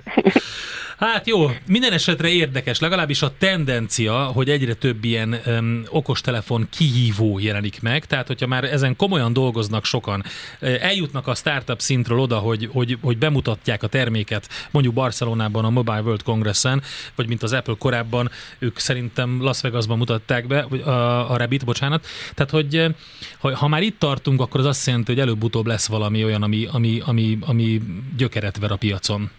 Hát 0.96 1.26
jó, 1.26 1.50
minden 1.66 1.92
esetre 1.92 2.28
érdekes, 2.28 2.78
legalábbis 2.78 3.22
a 3.22 3.32
tendencia, 3.38 4.24
hogy 4.24 4.50
egyre 4.50 4.74
több 4.74 5.04
ilyen 5.04 5.40
um, 5.46 5.82
okostelefon 5.88 6.66
kihívó 6.70 7.38
jelenik 7.38 7.82
meg, 7.82 8.04
tehát 8.04 8.26
hogyha 8.26 8.46
már 8.46 8.64
ezen 8.64 8.96
komolyan 8.96 9.32
dolgoznak 9.32 9.84
sokan, 9.84 10.24
eljutnak 10.60 11.26
a 11.26 11.34
startup 11.34 11.80
szintről 11.80 12.18
oda, 12.18 12.38
hogy, 12.38 12.68
hogy, 12.72 12.98
hogy 13.00 13.18
bemutatják 13.18 13.82
a 13.82 13.86
terméket, 13.86 14.48
mondjuk 14.70 14.94
Barcelonában 14.94 15.64
a 15.64 15.70
Mobile 15.70 16.00
World 16.00 16.22
Congressen, 16.22 16.82
vagy 17.14 17.28
mint 17.28 17.42
az 17.42 17.52
Apple 17.52 17.74
korábban, 17.78 18.30
ők 18.58 18.78
szerintem 18.78 19.42
Las 19.42 19.60
Vegasban 19.60 19.98
mutatták 19.98 20.46
be, 20.46 20.58
a, 20.60 21.30
a 21.30 21.36
Rabbit, 21.36 21.64
bocsánat, 21.64 22.06
tehát 22.34 22.52
hogy 22.52 22.94
ha, 23.38 23.56
ha 23.56 23.68
már 23.68 23.82
itt 23.82 23.98
tartunk, 23.98 24.40
akkor 24.40 24.60
az 24.60 24.66
azt 24.66 24.86
jelenti, 24.86 25.12
hogy 25.12 25.20
előbb-utóbb 25.20 25.66
lesz 25.66 25.86
valami 25.86 26.24
olyan, 26.24 26.42
ami, 26.42 26.68
ami, 26.72 27.02
ami, 27.04 27.38
ami 27.40 27.82
gyökeret 28.16 28.58
ver 28.58 28.72
a 28.72 28.76
piacon. 28.76 29.30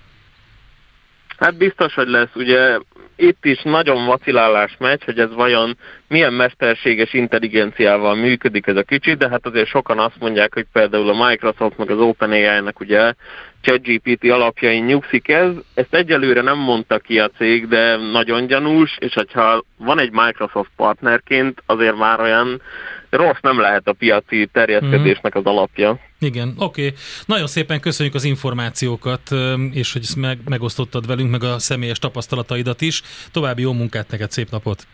Hát 1.38 1.58
biztos, 1.58 1.94
hogy 1.94 2.08
lesz. 2.08 2.36
Ugye 2.36 2.78
itt 3.16 3.46
is 3.46 3.62
nagyon 3.62 4.06
vacilálás 4.06 4.76
megy, 4.80 5.04
hogy 5.04 5.20
ez 5.20 5.34
vajon 5.34 5.78
milyen 6.08 6.34
mesterséges 6.34 7.14
intelligenciával 7.14 8.16
működik 8.16 8.68
ez 8.68 8.76
a 8.76 8.84
kicsit, 8.84 9.18
de 9.18 9.30
hát 9.30 9.46
azért 9.46 9.68
sokan 9.68 10.00
azt 10.00 10.20
mondják, 10.20 10.54
hogy 10.54 10.66
például 10.74 11.10
a 11.10 11.28
Microsoft 11.28 11.78
meg 11.78 11.92
az 11.92 12.00
OpenAI-nak 12.00 12.80
ugye 12.80 13.14
ChatGPT 13.62 14.32
alapjain 14.32 14.84
nyugszik 14.84 15.28
ez. 15.28 15.52
Ezt 15.74 15.94
egyelőre 15.94 16.42
nem 16.42 16.58
mondta 16.58 17.00
ki 17.00 17.20
a 17.20 17.30
cég, 17.38 17.68
de 17.68 17.96
nagyon 17.96 18.48
gyanús, 18.48 18.98
és 19.00 19.14
hogyha 19.14 19.64
van 19.78 20.00
egy 20.00 20.12
Microsoft 20.12 20.72
partnerként, 20.76 21.64
azért 21.66 21.98
már 21.98 22.20
olyan 22.20 22.62
rossz 23.10 23.42
nem 23.42 23.60
lehet 23.60 23.88
a 23.88 23.94
piaci 23.94 24.50
terjeszkedésnek 24.52 25.36
az 25.36 25.46
alapja. 25.46 26.00
Igen, 26.20 26.54
oké. 26.58 26.86
Okay. 26.86 26.98
Nagyon 27.26 27.48
szépen 27.48 27.80
köszönjük 27.80 28.16
az 28.16 28.24
információkat, 28.24 29.32
és 29.72 29.94
hogy 29.94 30.02
ezt 30.02 30.16
meg, 30.16 30.40
megosztottad 30.46 31.08
velünk, 31.08 31.32
meg 31.32 31.44
a 31.44 31.60
személyes 31.60 32.00
tapasztalataidat 32.00 32.82
is. 32.82 33.02
További 33.32 33.62
jó 33.62 33.74
munkát 33.74 34.10
neked, 34.10 34.32
szép 34.32 34.50
napot! 34.50 34.88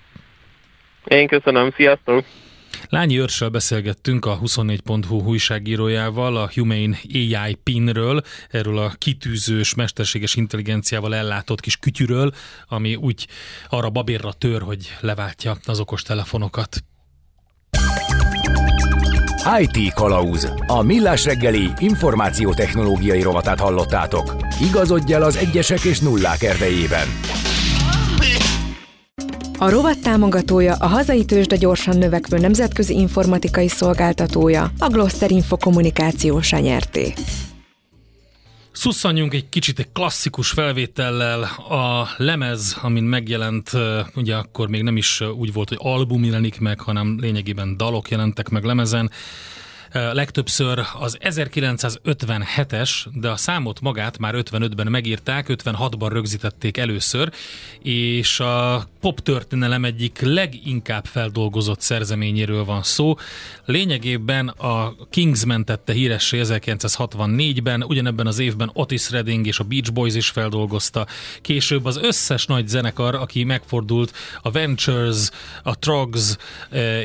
Én 1.04 1.28
köszönöm, 1.28 1.72
sziasztok! 1.76 2.26
Lányi 2.90 3.20
Őrssel 3.20 3.50
beszélgettünk 3.50 4.26
a 4.26 4.40
24.hu 4.40 5.24
újságírójával 5.26 6.38
a 6.38 6.50
Humane 6.54 6.98
AI 7.14 7.58
pinről, 7.64 8.22
erről 8.50 8.78
a 8.78 8.94
kitűzős, 8.98 9.76
mesterséges 9.76 10.36
intelligenciával 10.36 11.16
ellátott 11.16 11.60
kis 11.60 11.78
kütyűről, 11.78 12.32
ami 12.68 12.96
úgy 12.96 13.28
arra 13.70 13.90
babérra 13.90 14.34
tör, 14.34 14.62
hogy 14.62 14.98
leváltja 15.00 15.58
az 15.66 15.80
okos 15.80 16.02
telefonokat. 16.02 16.84
IT 19.60 19.94
Kalauz. 19.94 20.48
A 20.68 20.82
millás 20.82 21.26
reggeli 21.26 21.70
információtechnológiai 21.78 23.22
rovatát 23.22 23.60
hallottátok. 23.60 24.36
Igazodj 24.70 25.14
el 25.14 25.24
az 25.24 25.36
egyesek 25.36 25.84
és 25.84 26.00
nullák 26.00 26.44
erdejében. 26.44 27.08
A 29.58 29.70
rovat 29.70 30.00
támogatója 30.00 30.76
a 30.80 30.88
hazai 30.88 31.26
tőzsde 31.26 31.56
gyorsan 31.56 31.98
növekvő 31.98 32.38
nemzetközi 32.38 32.94
informatikai 32.94 33.68
szolgáltatója, 33.68 34.72
a 34.80 34.88
Gloster 34.88 35.32
Info 35.32 35.58
kommunikációsa 35.58 36.60
nyerté. 36.60 37.14
Szusszanjunk 38.74 39.34
egy 39.34 39.50
kicsit 39.50 39.80
egy 39.80 39.92
klasszikus 39.92 40.50
felvétellel. 40.50 41.44
A 41.70 42.08
lemez, 42.18 42.78
amin 42.82 43.04
megjelent, 43.04 43.72
ugye 44.16 44.36
akkor 44.36 44.70
még 44.70 44.84
nem 44.84 44.98
is 44.98 45.22
úgy 45.22 45.54
volt, 45.54 45.70
hogy 45.70 45.78
album 45.82 46.24
jelenik 46.24 46.60
meg, 46.60 46.80
hanem 46.80 47.18
lényegében 47.20 47.78
dalok 47.78 48.10
jelentek 48.10 48.50
meg 48.50 48.64
lemezen 48.64 49.12
legtöbbször 49.94 50.82
az 51.00 51.18
1957-es, 51.22 53.06
de 53.14 53.30
a 53.30 53.36
számot 53.36 53.82
magát 53.82 54.18
már 54.18 54.34
55-ben 54.38 54.88
megírták, 54.88 55.46
56-ban 55.50 56.10
rögzítették 56.12 56.78
először, 56.78 57.32
és 57.82 58.40
a 58.40 58.88
pop 59.02 59.20
történelem 59.20 59.86
egyik 59.86 60.20
leginkább 60.22 61.06
feldolgozott 61.06 61.82
szerzeményéről 61.82 62.66
van 62.66 62.84
szó. 62.84 63.16
Lényegében 63.66 64.48
a 64.48 64.96
Kings 65.10 65.46
mentette 65.46 65.94
híressé 65.94 66.42
1964-ben, 66.44 67.84
ugyanebben 67.84 68.28
az 68.28 68.40
évben 68.40 68.70
Otis 68.74 69.12
Redding 69.12 69.48
és 69.48 69.60
a 69.60 69.64
Beach 69.64 69.92
Boys 69.94 70.16
is 70.16 70.30
feldolgozta. 70.30 71.08
Később 71.42 71.86
az 71.86 71.98
összes 71.98 72.46
nagy 72.46 72.68
zenekar, 72.68 73.16
aki 73.16 73.44
megfordult, 73.44 74.14
a 74.42 74.52
Ventures, 74.52 75.30
a 75.64 75.80
Trogs, 75.80 76.38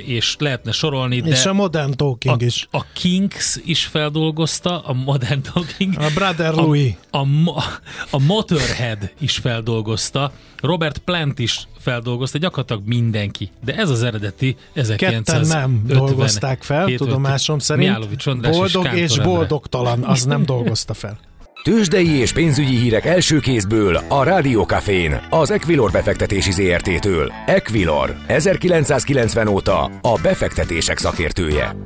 és 0.05 0.37
lehetne 0.39 0.73
sorolni. 0.73 1.21
De 1.21 1.29
és 1.29 1.47
a 1.47 1.53
Modern 1.53 1.97
Talking 1.97 2.43
a, 2.43 2.45
is. 2.45 2.69
A 2.71 2.78
Kings 2.93 3.61
is 3.65 3.85
feldolgozta, 3.87 4.81
a 4.81 4.93
Modern 4.93 5.41
Talking. 5.53 5.95
A 5.99 6.11
Brother 6.15 6.55
Louis. 6.55 6.95
A, 7.11 7.19
a, 7.19 7.65
a 8.11 8.19
Motorhead 8.19 9.13
is 9.21 9.37
feldolgozta, 9.37 10.33
Robert 10.63 10.99
Plant 10.99 11.39
is 11.39 11.69
feldolgozta, 11.79 12.39
gyakorlatilag 12.39 12.83
mindenki. 12.87 13.51
De 13.65 13.75
ez 13.75 13.91
az 13.91 14.03
eredeti 14.03 14.57
1950 14.73 15.25
Ketten 15.25 15.61
nem 15.61 15.83
dolgozták 15.87 16.63
fel, 16.63 16.95
tudomásom 16.97 17.59
szerint. 17.59 18.41
Boldog 18.41 18.89
és 18.95 19.19
boldogtalan, 19.19 20.03
az 20.03 20.25
nem 20.25 20.45
dolgozta 20.45 20.95
fel. 20.95 21.19
Tőzsdei 21.63 22.09
és 22.09 22.33
pénzügyi 22.33 22.77
hírek 22.77 23.05
első 23.05 23.39
kézből 23.39 23.97
a 24.09 24.23
Rádiókafén, 24.23 25.21
az 25.31 25.51
Equilor 25.51 25.91
befektetési 25.91 26.53
ZRT-től. 26.53 27.33
Equilor, 27.47 28.17
1990 28.27 29.49
óta 29.49 29.85
a 29.85 30.19
befektetések 30.23 30.99
szakértője. 30.99 31.77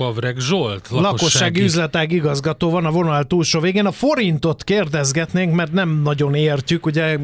Pavreg 0.00 0.38
Zsolt, 0.38 0.88
lakossági, 0.88 1.02
lakossági 1.02 1.62
üzletág 1.62 2.12
igazgató 2.12 2.70
van 2.70 2.84
a 2.84 2.90
vonal 2.90 3.24
túlsó 3.24 3.60
végén. 3.60 3.86
A 3.86 3.92
forintot 3.92 4.64
kérdezgetnénk, 4.64 5.54
mert 5.54 5.72
nem 5.72 6.00
nagyon 6.02 6.34
értjük, 6.34 6.86
ugye 6.86 7.18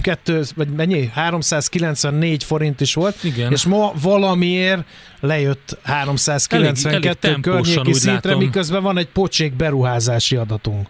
kettő, 0.00 0.42
vagy 0.56 0.68
mennyi? 0.68 1.10
394 1.14 2.44
forint 2.44 2.80
is 2.80 2.94
volt, 2.94 3.24
Igen. 3.24 3.52
és 3.52 3.64
ma 3.64 3.92
valamiért 4.02 4.84
lejött 5.20 5.78
392 5.82 6.88
elég, 6.88 7.16
elég 7.20 7.40
környéki 7.40 7.92
szintre, 7.92 8.36
miközben 8.36 8.82
van 8.82 8.98
egy 8.98 9.08
pocsék 9.08 9.56
beruházási 9.56 10.36
adatunk. 10.36 10.88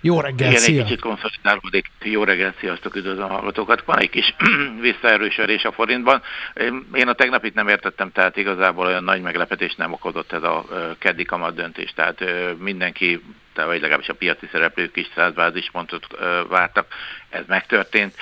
Jó 0.00 0.20
reggel, 0.20 0.48
Igen, 0.48 0.60
szia. 0.60 0.78
egy 0.78 0.84
kicsit 0.84 1.00
konszolidálódik. 1.00 1.90
Jó 2.02 2.24
reggel, 2.24 2.54
sziasztok, 2.58 2.94
üdvözlöm 2.94 3.30
a 3.30 3.32
hallgatókat. 3.32 3.82
Van 3.84 3.98
egy 3.98 4.10
kis 4.10 4.34
visszaerősödés 4.80 5.64
a 5.64 5.72
forintban. 5.72 6.22
Én 6.92 7.08
a 7.08 7.12
tegnapit 7.12 7.54
nem 7.54 7.68
értettem, 7.68 8.12
tehát 8.12 8.36
igazából 8.36 8.86
olyan 8.86 9.04
nagy 9.04 9.22
meglepetés 9.22 9.74
nem 9.74 9.92
okozott 9.92 10.32
ez 10.32 10.42
a 10.42 10.64
keddi 10.98 11.24
kamat 11.24 11.54
döntés. 11.54 11.92
Tehát 11.94 12.24
mindenki 12.58 13.22
vagy 13.54 13.80
legalábbis 13.80 14.08
a 14.08 14.14
piaci 14.14 14.48
szereplők 14.52 14.96
is 14.96 15.10
100 15.14 15.34
bázispontot 15.34 16.06
vártak. 16.48 16.86
Ez 17.30 17.44
megtörtént. 17.46 18.14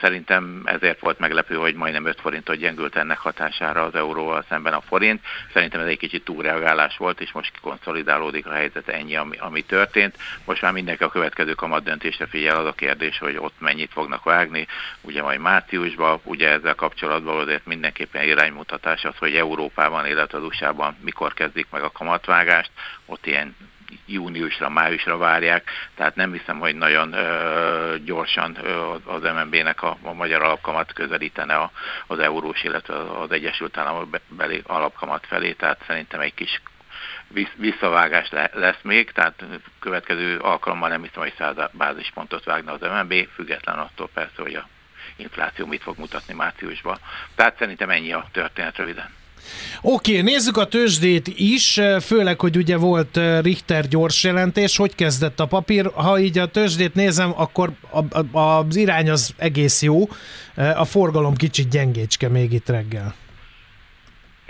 Szerintem 0.00 0.62
ezért 0.64 1.00
volt 1.00 1.18
meglepő, 1.18 1.54
hogy 1.54 1.74
majdnem 1.74 2.06
5 2.06 2.20
forintot 2.20 2.56
gyengült 2.56 2.96
ennek 2.96 3.18
hatására 3.18 3.84
az 3.84 3.94
euróval 3.94 4.44
szemben 4.48 4.72
a 4.72 4.80
forint. 4.80 5.24
Szerintem 5.52 5.80
ez 5.80 5.86
egy 5.86 5.98
kicsit 5.98 6.24
túlreagálás 6.24 6.96
volt, 6.96 7.20
és 7.20 7.32
most 7.32 7.52
konszolidálódik 7.60 8.46
a 8.46 8.52
helyzet, 8.52 8.88
ennyi, 8.88 9.16
ami, 9.16 9.36
ami 9.36 9.62
történt. 9.62 10.16
Most 10.44 10.62
már 10.62 10.72
mindenki 10.72 11.02
a 11.02 11.08
következő 11.08 11.52
kamat 11.52 11.84
döntésre 11.84 12.26
figyel 12.26 12.56
az 12.56 12.66
a 12.66 12.72
kérdés, 12.72 13.18
hogy 13.18 13.36
ott 13.36 13.60
mennyit 13.60 13.92
fognak 13.92 14.24
vágni, 14.24 14.66
ugye 15.00 15.22
majd 15.22 15.40
márciusban, 15.40 16.20
ugye 16.24 16.48
ezzel 16.48 16.74
kapcsolatban 16.74 17.38
azért 17.38 17.66
mindenképpen 17.66 18.22
iránymutatás 18.22 19.04
az, 19.04 19.16
hogy 19.18 19.34
Európában, 19.34 20.06
illetve 20.06 20.38
az 20.38 20.44
USA-ban 20.44 20.96
mikor 21.00 21.34
kezdik 21.34 21.66
meg 21.70 21.82
a 21.82 21.90
kamatvágást, 21.90 22.70
ott 23.06 23.26
ilyen 23.26 23.56
júniusra, 24.06 24.68
májusra 24.68 25.16
várják, 25.16 25.70
tehát 25.94 26.14
nem 26.14 26.32
hiszem, 26.32 26.58
hogy 26.58 26.74
nagyon 26.74 27.12
ö, 27.12 27.96
gyorsan 28.04 28.56
ö, 28.62 28.94
az 29.04 29.22
MNB-nek 29.22 29.82
a, 29.82 29.96
a 30.02 30.12
magyar 30.12 30.42
alapkamat 30.42 30.92
közelítene 30.92 31.54
a, 31.54 31.70
az 32.06 32.18
eurós, 32.18 32.62
illetve 32.62 32.94
az 32.94 33.30
Egyesült 33.30 33.76
Államok 33.76 34.20
beli 34.28 34.62
alapkamat 34.66 35.26
felé, 35.26 35.52
tehát 35.52 35.84
szerintem 35.86 36.20
egy 36.20 36.34
kis 36.34 36.60
visszavágás 37.56 38.28
lesz 38.52 38.82
még, 38.82 39.12
tehát 39.12 39.44
következő 39.80 40.38
alkalommal 40.38 40.88
nem 40.88 41.02
hiszem, 41.02 41.22
hogy 41.22 41.34
100 41.38 41.56
bázispontot 41.72 42.44
vágna 42.44 42.72
az 42.72 42.80
MNB, 42.80 43.28
független 43.34 43.78
attól 43.78 44.08
persze, 44.14 44.42
hogy 44.42 44.54
a 44.54 44.68
infláció 45.16 45.66
mit 45.66 45.82
fog 45.82 45.98
mutatni 45.98 46.34
márciusban. 46.34 46.98
Tehát 47.34 47.58
szerintem 47.58 47.90
ennyi 47.90 48.12
a 48.12 48.26
történet 48.32 48.76
röviden. 48.76 49.17
Oké, 49.82 50.10
okay, 50.10 50.32
nézzük 50.32 50.56
a 50.56 50.66
tőzsdét 50.66 51.28
is, 51.36 51.80
főleg, 52.00 52.40
hogy 52.40 52.56
ugye 52.56 52.76
volt 52.76 53.20
Richter 53.42 53.88
gyors 53.88 54.24
jelentés, 54.24 54.76
hogy 54.76 54.94
kezdett 54.94 55.40
a 55.40 55.46
papír. 55.46 55.90
Ha 55.94 56.18
így 56.18 56.38
a 56.38 56.46
tőzsdét 56.46 56.94
nézem, 56.94 57.32
akkor 57.36 57.70
a, 57.90 58.38
a, 58.38 58.38
az 58.38 58.76
irány 58.76 59.10
az 59.10 59.34
egész 59.36 59.82
jó, 59.82 60.08
a 60.54 60.84
forgalom 60.84 61.34
kicsit 61.34 61.68
gyengécske 61.68 62.28
még 62.28 62.52
itt 62.52 62.68
reggel. 62.68 63.14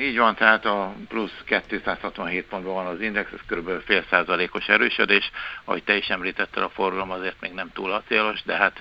Így 0.00 0.18
van, 0.18 0.34
tehát 0.34 0.64
a 0.64 0.94
plusz 1.08 1.42
267 1.44 2.46
pontban 2.46 2.74
van 2.74 2.86
az 2.86 3.00
index, 3.00 3.30
ez 3.32 3.56
kb. 3.56 3.70
fél 3.84 4.04
százalékos 4.10 4.68
erősödés. 4.68 5.30
Ahogy 5.64 5.82
te 5.82 5.96
is 5.96 6.08
említetted, 6.08 6.62
a 6.62 6.68
forgalom 6.68 7.10
azért 7.10 7.40
még 7.40 7.52
nem 7.52 7.70
túl 7.72 7.92
acélos, 7.92 8.42
de 8.42 8.56
hát 8.56 8.80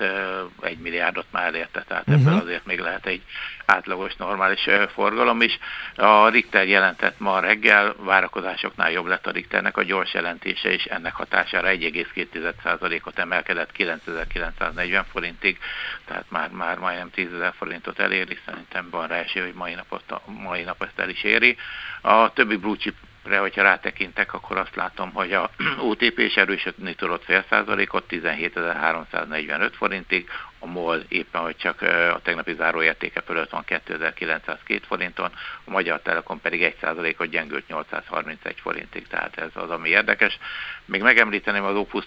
egy 0.60 0.78
milliárdot 0.78 1.26
már 1.30 1.44
elérte, 1.46 1.84
tehát 1.88 2.08
uh-huh. 2.08 2.26
ebből 2.26 2.40
azért 2.40 2.66
még 2.66 2.78
lehet 2.78 3.06
egy 3.06 3.22
átlagos, 3.68 4.16
normális 4.16 4.68
forgalom 4.92 5.40
is. 5.40 5.58
A 5.94 6.28
Richter 6.28 6.68
jelentett 6.68 7.18
ma 7.18 7.40
reggel, 7.40 7.94
várakozásoknál 7.98 8.90
jobb 8.90 9.06
lett 9.06 9.26
a 9.26 9.30
Richternek 9.30 9.76
a 9.76 9.82
gyors 9.82 10.14
jelentése, 10.14 10.70
és 10.70 10.84
ennek 10.84 11.14
hatására 11.14 11.68
1,2%-ot 11.68 13.18
emelkedett 13.18 13.72
9940 13.72 15.04
forintig, 15.04 15.58
tehát 16.04 16.24
már, 16.28 16.50
már 16.50 16.78
majdnem 16.78 17.10
10 17.10 17.28
forintot 17.58 17.98
eléri, 17.98 18.38
szerintem 18.46 18.90
van 18.90 19.06
rá 19.06 19.16
esély, 19.16 19.42
hogy 19.42 19.54
mai, 19.54 19.74
napot, 19.74 20.20
mai 20.26 20.62
nap 20.62 20.82
ezt 20.82 20.98
el 20.98 21.08
is 21.08 21.22
éri. 21.22 21.56
A 22.00 22.32
többi 22.32 22.56
blue 22.56 22.76
chip 22.76 22.94
re, 23.28 23.38
hogyha 23.38 23.62
rátekintek, 23.62 24.34
akkor 24.34 24.56
azt 24.56 24.76
látom, 24.76 25.12
hogy 25.12 25.32
a 25.32 25.50
OTP 25.88 26.18
is 26.18 26.36
erősödni 26.36 26.94
tudott 26.94 27.24
fél 27.24 27.44
százalékot, 27.48 28.04
17.345 28.08 29.70
forintig, 29.76 30.28
a 30.58 30.66
MOL 30.66 31.04
éppen, 31.08 31.40
hogy 31.40 31.56
csak 31.56 31.82
a 32.14 32.20
tegnapi 32.22 32.54
záróértéke 32.54 33.20
fölött 33.20 33.50
van 33.50 33.64
2902 33.64 34.86
forinton, 34.86 35.30
a 35.64 35.70
Magyar 35.70 36.00
Telekom 36.00 36.40
pedig 36.40 36.74
1%-ot 36.80 37.28
gyengült 37.28 37.68
831 37.68 38.60
forintig, 38.60 39.06
tehát 39.06 39.38
ez 39.38 39.50
az, 39.54 39.70
ami 39.70 39.88
érdekes. 39.88 40.38
Még 40.84 41.02
megemlíteném 41.02 41.64
az 41.64 41.76
opus 41.76 42.04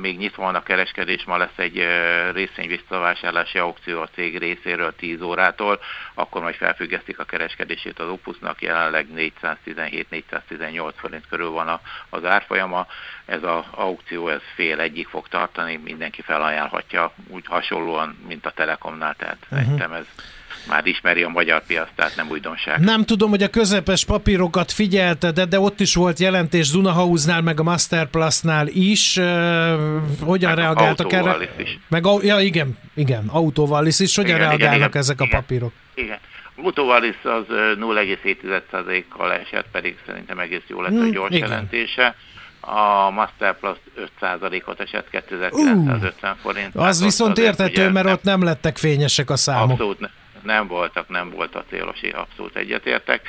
még 0.00 0.18
nyitva 0.18 0.42
van 0.42 0.54
a 0.54 0.62
kereskedés, 0.62 1.24
ma 1.24 1.36
lesz 1.36 1.56
egy 1.56 1.86
részvény 2.32 2.68
visszavásárlási 2.68 3.58
aukció 3.58 4.00
a 4.00 4.08
cég 4.14 4.38
részéről 4.38 4.94
10 4.96 5.20
órától, 5.20 5.80
akkor 6.14 6.42
majd 6.42 6.54
felfüggesztik 6.54 7.18
a 7.18 7.24
kereskedését 7.24 7.98
az 7.98 8.08
Opusnak, 8.08 8.62
jelenleg 8.62 9.06
417-418 10.62 10.92
forint 10.96 11.26
körül 11.28 11.50
van 11.50 11.80
az 12.08 12.24
árfolyama, 12.24 12.86
ez 13.24 13.42
az 13.42 13.64
aukció 13.70 14.28
ez 14.28 14.40
fél 14.54 14.80
egyik 14.80 15.08
fog 15.08 15.28
tartani, 15.28 15.80
mindenki 15.84 16.22
felajánlhatja 16.22 17.12
úgy 17.28 17.44
hasonlóan, 17.46 18.18
mint 18.28 18.46
a 18.46 18.50
Telekomnál, 18.50 19.14
tehát 19.18 19.38
uh-huh. 19.42 19.58
szerintem 19.58 19.92
ez 19.92 20.04
már 20.68 20.86
ismeri 20.86 21.22
a 21.22 21.28
magyar 21.28 21.66
piac, 21.66 21.88
tehát 21.94 22.16
nem 22.16 22.28
újdonság. 22.30 22.80
Nem 22.80 23.04
tudom, 23.04 23.30
hogy 23.30 23.42
a 23.42 23.48
közepes 23.48 24.04
papírokat 24.04 24.72
figyelte, 24.72 25.30
de, 25.30 25.44
de 25.44 25.60
ott 25.60 25.80
is 25.80 25.94
volt 25.94 26.18
jelentés 26.18 26.70
Dunahauznál, 26.70 27.40
meg 27.40 27.60
a 27.60 27.62
Masterplusnál 27.62 28.66
is. 28.66 29.14
Hogyan 30.20 30.50
meg 30.50 30.58
reagáltak 30.58 31.12
erre? 31.12 31.36
Is. 31.56 31.78
Meg, 31.88 32.04
ja, 32.22 32.40
igen, 32.40 32.78
igen, 32.94 33.28
autóval 33.28 33.86
is. 33.86 34.16
Hogyan 34.16 34.36
igen, 34.36 34.38
reagálnak 34.48 34.88
igen, 34.88 35.02
ezek 35.02 35.20
igen, 35.20 35.32
a 35.32 35.36
papírok? 35.36 35.72
Igen. 35.94 36.18
Autóvalis 36.56 37.16
az 37.22 37.44
0,7%-kal 37.48 39.32
esett, 39.32 39.66
pedig 39.72 39.98
szerintem 40.06 40.38
egész 40.38 40.62
jó 40.66 40.80
lett 40.80 40.92
a 40.92 41.00
hmm, 41.00 41.10
gyors 41.10 41.34
igen. 41.34 41.48
jelentése 41.48 42.16
a 42.60 43.10
Master 43.10 43.58
Plus 43.58 43.76
5%-ot 44.20 44.80
esett 44.80 45.10
2950 45.10 46.32
uh, 46.32 46.38
forint. 46.38 46.74
Az 46.74 47.02
viszont 47.02 47.38
értető, 47.38 47.90
mert 47.90 48.06
ott 48.06 48.22
nem 48.22 48.42
lettek 48.42 48.76
fényesek 48.76 49.30
a 49.30 49.36
számok. 49.36 49.70
Abszolút 49.70 50.00
ne, 50.00 50.08
nem 50.42 50.66
voltak, 50.66 51.08
nem 51.08 51.30
volt 51.30 51.54
a 51.54 51.64
célosi, 51.70 52.08
abszolút 52.08 52.56
egyetértek. 52.56 53.28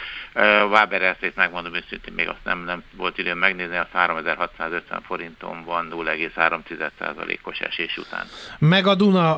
Waber 0.69 1.01
elszét 1.01 1.35
megmondom 1.35 1.75
őszintén, 1.75 2.13
még 2.13 2.27
azt 2.27 2.43
nem, 2.43 2.63
nem 2.63 2.83
volt 2.95 3.17
időm 3.17 3.37
megnézni, 3.37 3.77
a 3.77 3.87
3650 3.91 5.01
forinton 5.01 5.63
van 5.65 5.87
0,3%-os 5.91 7.59
esés 7.59 7.97
után. 7.97 8.25
Meg 8.59 8.87
a 8.87 8.95
Duna 8.95 9.33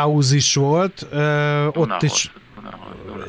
House 0.00 0.34
is 0.34 0.54
volt, 0.54 1.06
Duna 1.10 1.70
ott 1.74 2.02
is 2.02 2.30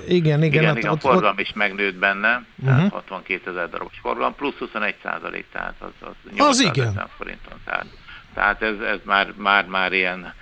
igen, 0.07 0.43
igen. 0.43 0.43
Igen, 0.43 0.65
hát, 0.65 0.77
igen 0.77 0.91
ott, 0.91 0.97
a 0.97 0.99
forgalom 0.99 1.33
ott... 1.33 1.39
is 1.39 1.53
megnőtt 1.53 1.95
benne, 1.95 2.43
tehát 2.65 2.77
uh-huh. 2.77 2.91
62 2.91 3.49
ezer 3.49 3.69
darabos 3.69 3.99
forgalom, 4.01 4.35
plusz 4.35 4.57
21 4.57 4.95
százalék, 5.03 5.45
tehát 5.51 5.73
az, 5.79 5.89
az 5.99 6.31
850 6.35 6.47
az 6.47 6.93
igen. 6.93 7.07
forinton. 7.17 7.57
Tehát, 7.65 7.85
tehát 8.33 8.61
ez, 8.61 8.79
ez 8.79 8.99
már, 9.03 9.33
már, 9.37 9.65
már 9.65 9.93
ilyen 9.93 10.33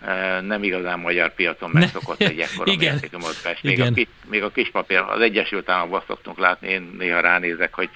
e, 0.00 0.40
nem 0.40 0.62
igazán 0.62 0.98
magyar 0.98 1.34
piacon 1.34 1.70
megszokott 1.70 2.20
egy 2.20 2.40
ekkora 2.40 2.72
igen. 2.76 2.92
mértékű 2.92 3.16
mozgás. 3.16 3.60
Még, 3.60 3.72
igen. 3.72 3.92
a 3.92 3.94
kis, 3.94 4.08
még 4.24 4.42
a 4.42 4.50
kispapír, 4.50 4.98
az 4.98 5.20
Egyesült 5.20 5.68
Államokban 5.68 6.02
szoktunk 6.06 6.38
látni, 6.38 6.68
én 6.68 6.94
néha 6.98 7.20
ránézek, 7.20 7.74
hogy 7.74 7.90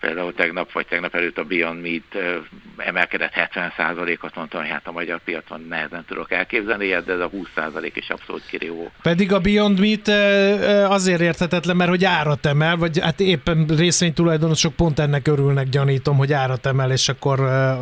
Például 0.00 0.34
tegnap 0.34 0.72
vagy 0.72 0.86
tegnap 0.86 1.14
előtt 1.14 1.38
a 1.38 1.44
Beyond 1.44 1.80
Meat 1.80 2.42
emelkedett 2.76 3.32
70%-ot, 3.34 4.34
mondtam, 4.34 4.60
hogy 4.60 4.70
hát 4.70 4.86
a 4.86 4.92
magyar 4.92 5.20
piacon 5.24 5.66
nehezen 5.68 6.04
tudok 6.08 6.32
elképzelni 6.32 6.84
ilyet, 6.84 7.04
de 7.04 7.12
ez 7.12 7.20
a 7.20 7.30
20% 7.56 7.90
is 7.94 8.08
abszolút 8.08 8.46
kirívó. 8.46 8.90
Pedig 9.02 9.32
a 9.32 9.40
Beyond 9.40 9.80
Meat 9.80 10.08
azért 10.90 11.20
érthetetlen, 11.20 11.76
mert 11.76 11.90
hogy 11.90 12.04
árat 12.04 12.46
emel, 12.46 12.76
vagy 12.76 13.00
hát 13.00 13.20
éppen 13.20 13.66
részvénytulajdonosok 13.76 14.74
pont 14.74 14.98
ennek 14.98 15.28
örülnek, 15.28 15.68
gyanítom, 15.68 16.16
hogy 16.16 16.32
árat 16.32 16.66
emel, 16.66 16.90
és 16.90 17.08
akkor 17.08 17.38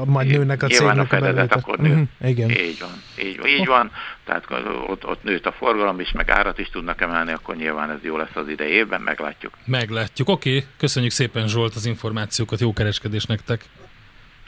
majd 0.07 0.29
nőnek 0.29 0.63
a 0.63 0.67
cégnek 0.67 1.13
a, 1.13 1.17
a 1.17 1.47
akkor 1.49 1.79
nő. 1.79 1.91
Uh-huh. 1.91 2.31
Igen. 2.31 2.51
Így 2.51 2.79
van, 2.81 3.03
így 3.27 3.39
van. 3.39 3.49
Így 3.49 3.67
van. 3.67 3.91
Tehát 4.27 4.47
ott, 4.87 5.07
ott 5.07 5.23
nőtt 5.23 5.47
a 5.47 5.53
forgalom 5.53 6.01
is, 6.01 6.13
meg 6.13 6.31
árat 6.31 6.59
is 6.59 6.69
tudnak 6.69 7.01
emelni, 7.01 7.33
akkor 7.33 7.57
nyilván 7.57 7.91
ez 7.91 8.03
jó 8.03 8.17
lesz 8.17 8.35
az 8.35 8.49
idejében, 8.49 9.01
meglátjuk. 9.01 9.53
Meglátjuk. 9.65 10.29
Oké, 10.29 10.57
okay. 10.57 10.69
köszönjük 10.77 11.13
szépen 11.13 11.49
Zsolt 11.49 11.75
az 11.75 11.87
információkat, 11.87 12.61
jó 12.61 12.73
kereskedés 12.73 13.25
nektek! 13.25 13.65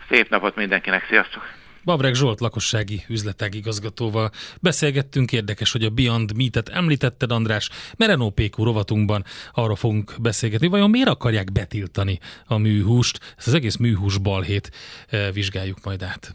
Szép 0.09 0.31
napot 0.31 0.57
mindenkinek, 0.57 1.07
sziasztok! 1.09 1.43
Bavreg 1.85 2.15
Zsolt 2.15 2.41
lakossági 2.41 3.05
üzletág 3.09 3.55
igazgatóval 3.55 4.31
beszélgettünk. 4.61 5.33
Érdekes, 5.33 5.73
hogy 5.73 5.85
a 5.85 5.91
Beyond 5.91 6.37
Meat-et 6.37 6.69
említetted, 6.69 7.33
András, 7.33 7.71
mert 7.97 8.11
Renault 8.11 8.35
PQ 8.35 8.65
rovatunkban 8.65 9.25
arra 9.53 9.75
fogunk 9.75 10.13
beszélgetni. 10.21 10.67
Vajon 10.67 10.91
miért 10.91 11.09
akarják 11.09 11.53
betiltani 11.53 12.19
a 12.47 12.57
műhúst? 12.57 13.35
Ezt 13.37 13.47
az 13.47 13.55
egész 13.55 13.77
műhús 13.77 14.19
balhét 14.19 14.71
eh, 15.09 15.33
vizsgáljuk 15.33 15.79
majd 15.85 16.03
át. 16.03 16.35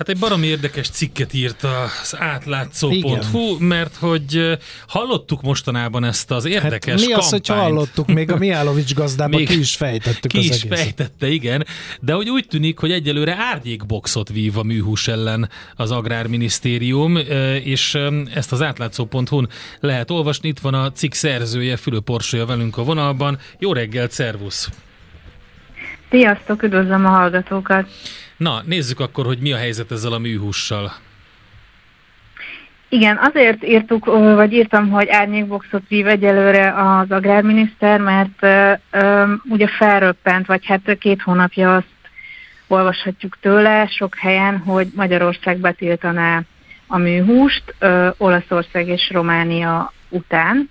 Hát 0.00 0.08
egy 0.08 0.18
baromi 0.18 0.46
érdekes 0.46 0.88
cikket 0.88 1.34
írt 1.34 1.62
az 1.62 2.16
átlátszó.hu, 2.18 3.58
mert 3.58 3.96
hogy 3.96 4.58
hallottuk 4.86 5.42
mostanában 5.42 6.04
ezt 6.04 6.30
az 6.30 6.44
érdekes 6.44 7.00
hát 7.00 7.08
mi 7.08 7.12
az, 7.12 7.30
hogy 7.30 7.46
hallottuk, 7.46 8.06
még 8.06 8.30
a 8.30 8.36
Miálovics 8.36 8.94
gazdában 8.94 9.38
még 9.38 9.48
ki 9.48 9.58
is 9.58 9.76
fejtettük 9.76 10.30
Ki 10.30 10.38
az 10.38 10.44
is 10.44 10.50
egészet. 10.50 10.78
fejtette, 10.78 11.28
igen, 11.28 11.66
de 12.00 12.12
hogy 12.12 12.30
úgy 12.30 12.46
tűnik, 12.48 12.78
hogy 12.78 12.90
egyelőre 12.90 13.36
árnyékboxot 13.38 14.28
vív 14.28 14.58
a 14.58 14.62
műhús 14.62 15.08
ellen 15.08 15.48
az 15.76 15.90
Agrárminisztérium, 15.90 17.16
és 17.64 17.98
ezt 18.34 18.52
az 18.52 18.62
átlátszó.hu-n 18.62 19.48
lehet 19.80 20.10
olvasni. 20.10 20.48
Itt 20.48 20.58
van 20.58 20.74
a 20.74 20.92
cikk 20.92 21.12
szerzője, 21.12 21.76
Fülöp 21.76 22.10
Orsolya 22.10 22.46
velünk 22.46 22.76
a 22.76 22.84
vonalban. 22.84 23.38
Jó 23.58 23.72
reggelt, 23.72 24.10
szervusz! 24.10 24.68
Sziasztok, 26.10 26.62
üdvözlöm 26.62 27.06
a 27.06 27.08
hallgatókat! 27.08 27.88
Na, 28.40 28.62
nézzük 28.64 29.00
akkor, 29.00 29.26
hogy 29.26 29.38
mi 29.38 29.52
a 29.52 29.56
helyzet 29.56 29.90
ezzel 29.90 30.12
a 30.12 30.18
műhússal. 30.18 30.92
Igen, 32.88 33.18
azért 33.22 33.64
írtuk, 33.64 34.04
vagy 34.34 34.52
írtam, 34.52 34.90
hogy 34.90 35.08
árnyékboxot 35.08 35.82
vív 35.88 36.06
egyelőre 36.06 36.74
az 36.74 37.10
agrárminiszter, 37.10 38.00
mert 38.00 38.42
uh, 38.92 39.28
ugye 39.48 39.66
felröppent, 39.66 40.46
vagy 40.46 40.66
hát 40.66 40.98
két 40.98 41.22
hónapja 41.22 41.74
azt 41.74 41.86
olvashatjuk 42.66 43.38
tőle 43.40 43.86
sok 43.86 44.14
helyen, 44.16 44.58
hogy 44.58 44.88
Magyarország 44.94 45.58
betiltaná 45.58 46.42
a 46.86 46.98
műhúst 46.98 47.74
uh, 47.80 48.08
Olaszország 48.16 48.88
és 48.88 49.10
Románia 49.10 49.92
után 50.08 50.70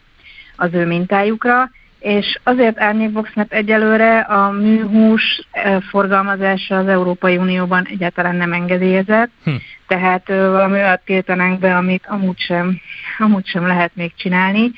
az 0.55 0.73
ő 0.73 0.85
mintájukra, 0.85 1.69
és 1.99 2.39
azért 2.43 2.79
árnyékbox, 2.79 3.29
mert 3.33 3.53
egyelőre 3.53 4.19
a 4.19 4.51
műhús 4.51 5.41
forgalmazása 5.89 6.77
az 6.77 6.87
Európai 6.87 7.37
Unióban 7.37 7.85
egyáltalán 7.85 8.35
nem 8.35 8.53
engedélyezett, 8.53 9.29
hm. 9.43 9.55
tehát 9.87 10.27
valami 10.27 10.73
olyat 10.73 11.01
tiltanánk 11.05 11.59
be, 11.59 11.75
amit 11.75 12.05
amúgy 12.07 12.39
sem, 12.39 12.79
amúgy 13.17 13.47
sem 13.47 13.67
lehet 13.67 13.91
még 13.95 14.11
csinálni. 14.15 14.71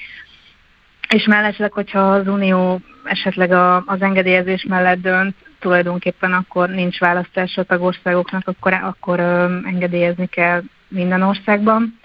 És 1.09 1.25
mellesleg, 1.25 1.71
hogyha 1.71 1.99
az 1.99 2.27
Unió 2.27 2.81
esetleg 3.03 3.51
a, 3.51 3.83
az 3.85 4.01
engedélyezés 4.01 4.65
mellett 4.69 5.01
dönt, 5.01 5.35
tulajdonképpen 5.59 6.33
akkor 6.33 6.69
nincs 6.69 6.99
választás 6.99 7.57
a 7.57 7.63
tagországoknak, 7.63 8.47
akkor, 8.47 8.73
akkor 8.73 9.19
ö, 9.19 9.57
engedélyezni 9.63 10.25
kell 10.25 10.61
minden 10.87 11.21
országban. 11.21 11.99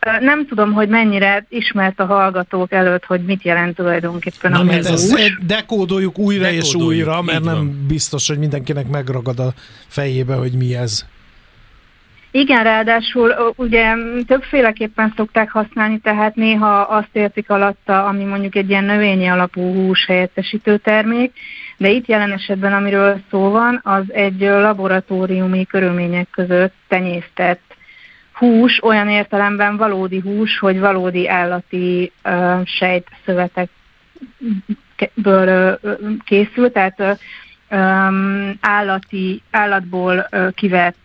Nem 0.00 0.46
tudom, 0.46 0.72
hogy 0.72 0.88
mennyire 0.88 1.46
ismert 1.48 2.00
a 2.00 2.04
hallgatók 2.04 2.72
előtt, 2.72 3.04
hogy 3.04 3.24
mit 3.24 3.42
jelent 3.42 3.76
tulajdonképpen 3.76 4.50
Na, 4.50 4.58
a 4.60 4.72
ezt 4.72 5.12
műhús. 5.14 5.38
dekódoljuk 5.46 6.18
újra 6.18 6.42
Dekódoljuk, 6.42 6.64
és 6.66 6.74
újra, 6.74 7.22
mert 7.22 7.44
nem 7.44 7.54
van. 7.54 7.84
biztos, 7.88 8.28
hogy 8.28 8.38
mindenkinek 8.38 8.88
megragad 8.88 9.38
a 9.38 9.52
fejébe, 9.86 10.34
hogy 10.34 10.52
mi 10.52 10.74
ez. 10.74 11.06
Igen, 12.32 12.62
ráadásul 12.62 13.52
ugye 13.56 13.94
többféleképpen 14.26 15.12
szokták 15.16 15.50
használni, 15.50 15.98
tehát 15.98 16.34
néha 16.34 16.80
azt 16.80 17.08
értik 17.12 17.50
alatta, 17.50 18.04
ami 18.04 18.24
mondjuk 18.24 18.54
egy 18.54 18.70
ilyen 18.70 18.84
növényi 18.84 19.26
alapú 19.26 19.60
hús 19.74 20.06
helyettesítő 20.06 20.76
termék, 20.76 21.32
de 21.76 21.88
itt 21.88 22.06
jelen 22.06 22.32
esetben, 22.32 22.72
amiről 22.72 23.20
szó 23.30 23.50
van, 23.50 23.80
az 23.82 24.02
egy 24.12 24.40
laboratóriumi 24.40 25.66
körülmények 25.66 26.28
között 26.30 26.74
tenyésztett 26.88 27.69
hús, 28.40 28.82
olyan 28.82 29.08
értelemben 29.08 29.76
valódi 29.76 30.20
hús, 30.20 30.58
hogy 30.58 30.78
valódi 30.78 31.28
állati 31.28 32.12
ö, 32.22 32.60
sejtszövetekből 32.64 35.48
ö, 35.48 35.72
készül, 36.24 36.72
tehát 36.72 37.00
ö, 37.00 37.12
öm, 37.68 38.58
állati, 38.60 39.42
állatból 39.50 40.26
ö, 40.30 40.48
kivett 40.50 40.96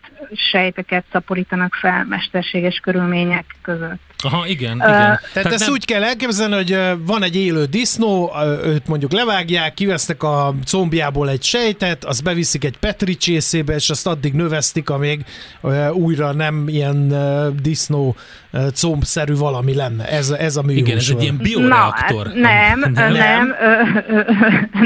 sejteket 0.52 1.06
szaporítanak 1.12 1.74
fel 1.74 2.06
mesterséges 2.06 2.80
körülmények 2.80 3.56
között. 3.62 4.15
Aha, 4.26 4.48
igen, 4.48 4.76
igen. 4.76 4.88
Tehát, 4.90 5.30
Tehát 5.34 5.52
ezt 5.54 5.64
nem- 5.66 5.72
úgy 5.74 5.86
kell 5.86 6.04
elképzelni, 6.04 6.56
hogy 6.56 6.78
van 7.06 7.24
egy 7.24 7.36
élő 7.36 7.66
disznó, 7.66 8.32
őt 8.64 8.88
mondjuk 8.88 9.12
levágják, 9.12 9.74
kivesznek 9.74 10.24
a 10.24 10.54
combjából 10.66 11.30
egy 11.30 11.44
sejtet, 11.44 12.04
azt 12.06 12.24
beviszik 12.24 12.64
egy 12.64 12.78
petri 12.78 13.16
csészébe, 13.16 13.74
és 13.76 13.90
azt 13.90 14.08
addig 14.08 14.34
növesztik, 14.34 14.90
amíg 14.90 15.26
újra 15.94 16.32
nem 16.34 16.64
ilyen 16.68 17.14
disznó 17.62 18.16
combszerű 18.74 19.36
valami 19.36 19.74
lenne. 19.76 20.08
Ez, 20.08 20.30
ez 20.30 20.56
a 20.56 20.62
műhús. 20.62 20.82
Igen, 20.82 20.98
ez 20.98 21.10
egy 21.10 21.22
ilyen 21.22 21.36
Na, 21.36 21.42
bioreaktor. 21.44 22.26
hát 22.26 22.36
nem, 22.36 22.92
Nem? 22.94 23.12
nem, 23.14 23.56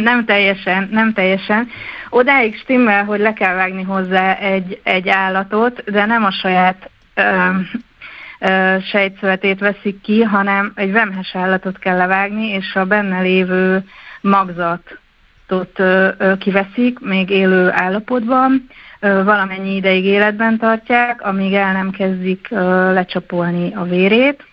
nem, 0.03 0.25
teljesen, 0.25 0.89
nem 0.91 1.13
teljesen. 1.13 1.67
Odáig 2.09 2.57
stimmel, 2.59 3.03
hogy 3.03 3.19
le 3.19 3.33
kell 3.33 3.53
vágni 3.55 3.83
hozzá 3.83 4.33
egy, 4.33 4.79
egy 4.83 5.09
állatot, 5.09 5.83
de 5.91 6.05
nem 6.05 6.23
a 6.23 6.31
saját 6.31 6.89
sejtszövetét 8.91 9.59
veszik 9.59 10.01
ki, 10.01 10.21
hanem 10.21 10.71
egy 10.75 10.91
vemhes 10.91 11.35
állatot 11.35 11.79
kell 11.79 11.97
levágni, 11.97 12.47
és 12.47 12.75
a 12.75 12.85
benne 12.85 13.21
lévő 13.21 13.83
magzatot 14.21 15.81
kiveszik, 16.39 16.99
még 16.99 17.29
élő 17.29 17.69
állapotban, 17.71 18.67
valamennyi 18.99 19.75
ideig 19.75 20.05
életben 20.05 20.57
tartják, 20.57 21.21
amíg 21.21 21.53
el 21.53 21.71
nem 21.71 21.89
kezdik 21.91 22.47
lecsapolni 22.93 23.73
a 23.75 23.83
vérét, 23.83 24.43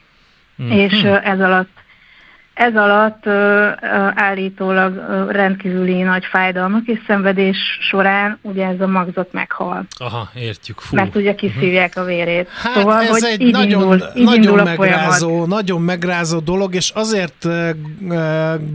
Mhm. 0.56 0.70
és 0.70 1.02
ö, 1.04 1.16
ez 1.22 1.40
alatt 1.40 1.75
ez 2.56 2.76
alatt 2.76 3.26
ö, 3.26 3.30
ö, 3.30 3.72
állítólag 4.14 4.96
ö, 4.96 5.30
rendkívüli 5.30 6.02
nagy 6.02 6.24
fájdalmak 6.24 6.86
és 6.86 6.98
szenvedés 7.06 7.56
során 7.80 8.38
ugye 8.42 8.66
ez 8.66 8.80
a 8.80 8.86
magzat 8.86 9.32
meghal, 9.32 9.86
Aha, 9.98 10.30
értjük. 10.34 10.80
Fú. 10.80 10.96
mert 10.96 11.16
ugye 11.16 11.34
kiszívják 11.34 11.96
a 11.96 12.04
vérét. 12.04 12.48
Hát 12.48 12.74
szóval, 12.74 13.02
ez 13.02 13.08
hogy 13.08 13.24
egy 13.24 13.40
így 13.40 13.52
nagyon, 13.52 13.80
indul, 13.80 14.02
így 14.14 14.24
nagyon 14.24 14.42
indul 14.42 14.58
a 14.58 14.66
folyamat. 14.66 15.00
megrázó, 15.00 15.46
nagyon 15.46 15.82
megrázó 15.82 16.38
dolog, 16.38 16.74
és 16.74 16.90
azért 16.90 17.48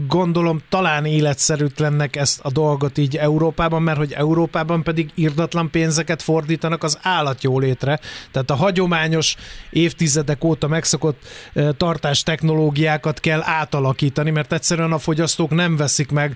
gondolom 0.06 0.60
talán 0.68 1.04
életszerűtlennek 1.04 2.16
ezt 2.16 2.40
a 2.42 2.50
dolgot 2.50 2.98
így 2.98 3.16
Európában, 3.16 3.82
mert 3.82 3.98
hogy 3.98 4.12
Európában 4.12 4.82
pedig 4.82 5.10
irdatlan 5.14 5.70
pénzeket 5.70 6.22
fordítanak 6.22 6.82
az 6.82 6.98
állatjólétre. 7.02 7.98
Tehát 8.30 8.50
a 8.50 8.54
hagyományos 8.54 9.36
évtizedek 9.70 10.44
óta 10.44 10.68
megszokott 10.68 11.22
ö, 11.52 11.72
tartás 11.76 12.22
technológiákat 12.22 13.20
kell 13.20 13.40
átalakítani, 13.72 14.30
mert 14.30 14.52
egyszerűen 14.52 14.92
a 14.92 14.98
fogyasztók 14.98 15.50
nem 15.50 15.76
veszik 15.76 16.10
meg, 16.10 16.34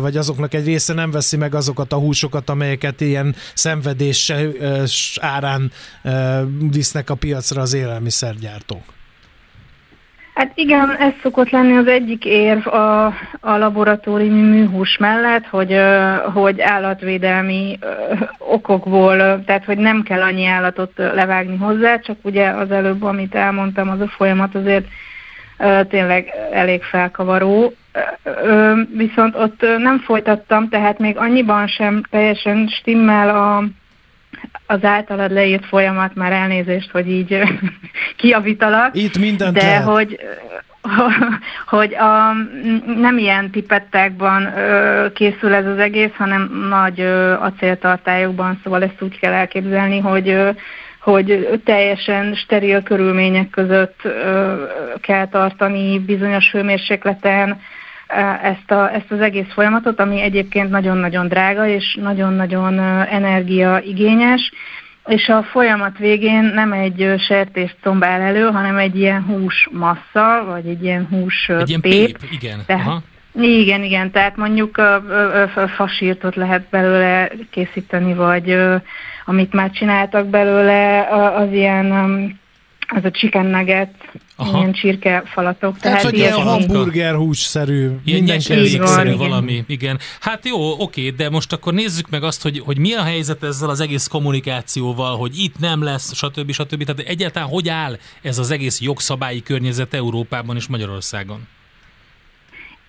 vagy 0.00 0.16
azoknak 0.16 0.54
egy 0.54 0.64
része 0.64 0.94
nem 0.94 1.10
veszi 1.10 1.36
meg 1.36 1.54
azokat 1.54 1.92
a 1.92 1.96
húsokat, 1.96 2.48
amelyeket 2.50 3.00
ilyen 3.00 3.34
szenvedés 3.54 4.32
árán 5.20 5.70
visznek 6.72 7.10
a 7.10 7.14
piacra 7.14 7.60
az 7.60 7.74
élelmiszergyártók. 7.74 8.82
Hát 10.34 10.52
igen, 10.54 10.96
ez 10.96 11.12
szokott 11.22 11.50
lenni 11.50 11.76
az 11.76 11.86
egyik 11.86 12.24
érv 12.24 12.66
a, 12.66 13.06
a 13.40 13.56
laboratóriumi 13.56 14.48
műhús 14.48 14.96
mellett, 14.96 15.46
hogy, 15.46 15.76
hogy 16.34 16.60
állatvédelmi 16.60 17.78
okokból, 18.38 19.16
tehát 19.44 19.64
hogy 19.64 19.78
nem 19.78 20.02
kell 20.02 20.20
annyi 20.20 20.46
állatot 20.46 20.92
levágni 20.96 21.56
hozzá, 21.56 21.98
csak 21.98 22.16
ugye 22.22 22.48
az 22.48 22.70
előbb, 22.70 23.02
amit 23.02 23.34
elmondtam, 23.34 23.88
az 23.88 24.00
a 24.00 24.08
folyamat 24.08 24.54
azért 24.54 24.86
tényleg 25.88 26.34
elég 26.52 26.82
felkavaró. 26.82 27.74
Viszont 28.96 29.36
ott 29.36 29.60
nem 29.78 29.98
folytattam, 29.98 30.68
tehát 30.68 30.98
még 30.98 31.16
annyiban 31.16 31.66
sem 31.66 32.02
teljesen 32.10 32.68
stimmel 32.68 33.28
a, 33.28 33.64
az 34.66 34.84
általad 34.84 35.32
leírt 35.32 35.66
folyamat, 35.66 36.14
már 36.14 36.32
elnézést, 36.32 36.90
hogy 36.90 37.10
így 37.10 37.42
kiavítalak. 38.16 38.96
Itt 38.96 39.18
mindent 39.18 39.54
De 39.54 39.62
lehet. 39.62 39.84
hogy, 39.84 40.18
hogy 41.74 41.94
a, 41.94 42.32
nem 42.96 43.18
ilyen 43.18 43.50
pipettákban 43.50 44.58
ö, 44.58 45.06
készül 45.12 45.54
ez 45.54 45.66
az 45.66 45.78
egész, 45.78 46.12
hanem 46.16 46.66
nagy 46.68 47.00
ö, 47.00 47.32
acéltartályokban, 47.32 48.60
szóval 48.64 48.82
ezt 48.82 49.02
úgy 49.02 49.18
kell 49.18 49.32
elképzelni, 49.32 49.98
hogy 49.98 50.28
ö, 50.28 50.50
hogy 51.10 51.60
teljesen 51.64 52.34
steril 52.34 52.82
körülmények 52.82 53.50
között 53.50 54.00
kell 55.00 55.28
tartani 55.28 55.98
bizonyos 55.98 56.50
hőmérsékleten 56.50 57.60
ezt, 58.42 58.70
a, 58.70 58.94
ezt 58.94 59.10
az 59.10 59.20
egész 59.20 59.52
folyamatot, 59.52 60.00
ami 60.00 60.20
egyébként 60.20 60.70
nagyon-nagyon 60.70 61.28
drága 61.28 61.66
és 61.66 61.98
nagyon-nagyon 62.00 62.78
energiaigényes, 63.08 64.52
és 65.06 65.28
a 65.28 65.42
folyamat 65.42 65.98
végén 65.98 66.44
nem 66.44 66.72
egy 66.72 67.14
sertést 67.18 67.76
combál 67.82 68.20
elő, 68.20 68.46
hanem 68.46 68.76
egy 68.76 68.96
ilyen 68.96 69.22
hús 69.22 69.68
massza, 69.72 70.44
vagy 70.46 70.66
egy 70.66 70.82
ilyen 70.82 71.06
hús 71.10 71.48
egy 71.48 71.68
ilyen 71.68 71.80
pép. 71.80 71.92
pép. 71.92 72.18
igen. 72.30 72.58
Tehát, 72.66 72.86
Aha. 72.86 73.02
Igen, 73.40 73.82
igen, 73.82 74.10
tehát 74.10 74.36
mondjuk 74.36 74.76
a, 74.76 74.94
a, 74.94 75.42
a 75.42 75.68
fasírtot 75.68 76.36
lehet 76.36 76.68
belőle 76.70 77.30
készíteni, 77.50 78.14
vagy 78.14 78.56
amit 79.28 79.52
már 79.52 79.70
csináltak 79.70 80.26
belőle, 80.26 81.08
az 81.36 81.52
ilyen 81.52 81.92
az 82.90 83.04
a 83.04 83.10
chicken 83.10 83.46
nugget, 83.46 83.94
Aha. 84.36 84.58
ilyen 84.58 84.72
csirkefalatok. 84.72 85.78
Tehát, 85.78 85.98
tehát 86.00 86.16
ilyen 86.16 86.32
hamburger 86.32 87.14
hússzerű. 87.14 87.90
Ilyen 88.04 88.22
nyerségszerű 88.22 89.16
valami, 89.16 89.64
igen. 89.66 89.98
Hát 90.20 90.46
jó, 90.46 90.80
oké, 90.80 91.10
de 91.10 91.30
most 91.30 91.52
akkor 91.52 91.72
nézzük 91.72 92.10
meg 92.10 92.22
azt, 92.22 92.42
hogy, 92.42 92.58
hogy 92.58 92.78
mi 92.78 92.94
a 92.94 93.02
helyzet 93.02 93.42
ezzel 93.42 93.68
az 93.68 93.80
egész 93.80 94.06
kommunikációval, 94.06 95.16
hogy 95.16 95.38
itt 95.38 95.58
nem 95.58 95.82
lesz, 95.82 96.14
stb. 96.14 96.52
stb. 96.52 96.84
Tehát 96.84 97.10
egyáltalán 97.10 97.48
hogy 97.48 97.68
áll 97.68 97.98
ez 98.22 98.38
az 98.38 98.50
egész 98.50 98.80
jogszabályi 98.80 99.42
környezet 99.42 99.94
Európában 99.94 100.56
és 100.56 100.66
Magyarországon? 100.66 101.46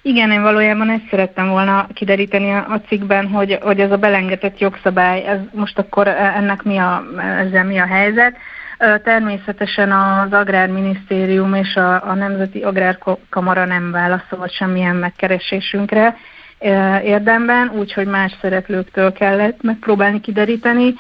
Igen, 0.10 0.32
én 0.32 0.42
valójában 0.42 0.90
ezt 0.90 1.08
szerettem 1.10 1.50
volna 1.50 1.88
kideríteni 1.94 2.52
a 2.52 2.82
cikkben, 2.88 3.28
hogy, 3.28 3.58
hogy 3.62 3.80
ez 3.80 3.92
a 3.92 3.98
belengedett 3.98 4.60
jogszabály, 4.60 5.26
ez 5.26 5.40
most 5.52 5.80
akkor 5.80 6.08
ennek 6.08 6.64
mi 6.64 6.78
a, 6.78 7.04
ezzel 7.40 7.64
mi 7.64 7.78
a 7.78 7.86
helyzet. 7.86 8.38
Természetesen 9.04 9.92
az 9.92 10.34
Agrárminisztérium 10.34 11.54
és 11.54 11.76
a, 11.76 12.08
a 12.10 12.14
Nemzeti 12.14 12.62
Agrárkamara 12.62 13.66
nem 13.66 13.92
válaszolt 13.92 14.52
semmilyen 14.52 14.96
megkeresésünkre 14.96 16.16
érdemben, 17.04 17.70
úgyhogy 17.70 18.08
más 18.08 18.36
szereplőktől 18.42 19.12
kellett 19.12 19.62
megpróbálni 19.62 20.22
kideríteni, 20.22 20.94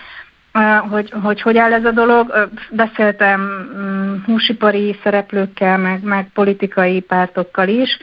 hogy, 0.89 1.13
hogy 1.23 1.41
hogy 1.41 1.57
áll 1.57 1.73
ez 1.73 1.85
a 1.85 1.91
dolog. 1.91 2.49
Beszéltem 2.71 3.41
mm, 3.41 4.15
húsipari 4.25 4.99
szereplőkkel, 5.03 5.77
meg, 5.77 6.03
meg 6.03 6.29
politikai 6.33 6.99
pártokkal 6.99 7.67
is. 7.67 7.97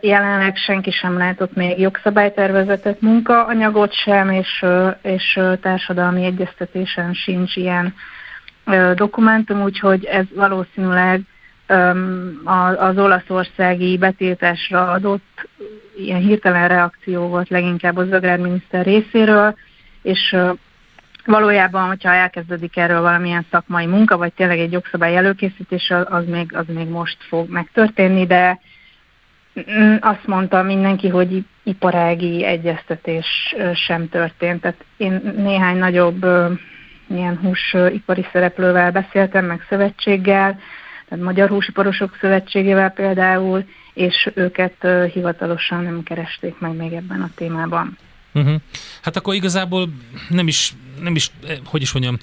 Jelenleg 0.00 0.56
senki 0.56 0.90
sem 0.90 1.18
látott 1.18 1.54
még 1.54 1.78
jogszabálytervezetet, 1.78 3.00
munkaanyagot 3.00 3.92
sem, 3.92 4.30
és, 4.30 4.64
és 5.02 5.40
társadalmi 5.60 6.24
egyeztetésen 6.24 7.12
sincs 7.12 7.56
ilyen 7.56 7.94
dokumentum, 8.94 9.62
úgyhogy 9.62 10.04
ez 10.04 10.24
valószínűleg 10.34 11.20
az 12.76 12.98
olaszországi 12.98 13.98
betiltásra 13.98 14.90
adott 14.90 15.48
ilyen 15.96 16.20
hirtelen 16.20 16.68
reakció 16.68 17.26
volt 17.26 17.48
leginkább 17.48 17.96
az 17.96 18.12
agrárminiszter 18.12 18.84
részéről, 18.84 19.54
és 20.02 20.36
valójában, 21.26 21.86
hogyha 21.86 22.12
elkezdődik 22.12 22.76
erről 22.76 23.00
valamilyen 23.00 23.46
szakmai 23.50 23.86
munka, 23.86 24.16
vagy 24.16 24.32
tényleg 24.32 24.58
egy 24.58 24.72
jogszabály 24.72 25.16
előkészítés, 25.16 25.92
az 26.04 26.26
még, 26.26 26.56
az 26.56 26.64
még 26.66 26.88
most 26.88 27.16
fog 27.28 27.50
megtörténni, 27.50 28.26
de 28.26 28.60
mm, 29.70 29.94
azt 30.00 30.26
mondta 30.26 30.62
mindenki, 30.62 31.08
hogy 31.08 31.44
iparági 31.62 32.44
egyeztetés 32.44 33.54
sem 33.74 34.08
történt. 34.08 34.60
Tehát 34.60 34.84
én 34.96 35.32
néhány 35.36 35.76
nagyobb 35.76 36.26
ilyen 37.10 37.38
húsipari 37.42 38.26
szereplővel 38.32 38.90
beszéltem, 38.90 39.44
meg 39.44 39.66
szövetséggel, 39.68 40.58
tehát 41.08 41.24
Magyar 41.24 41.48
Húsiparosok 41.48 42.16
Szövetségével 42.20 42.90
például, 42.90 43.64
és 43.94 44.30
őket 44.34 44.86
hivatalosan 45.12 45.82
nem 45.82 46.02
keresték 46.02 46.58
meg 46.58 46.76
még 46.76 46.92
ebben 46.92 47.20
a 47.20 47.30
témában. 47.34 47.98
Uh-huh. 48.32 48.60
Hát 49.02 49.16
akkor 49.16 49.34
igazából 49.34 49.88
nem 50.28 50.48
is, 50.48 50.74
nem 51.00 51.16
is, 51.16 51.30
eh, 51.46 51.58
hogy 51.64 51.82
is 51.82 51.92
mondjam, 51.92 52.18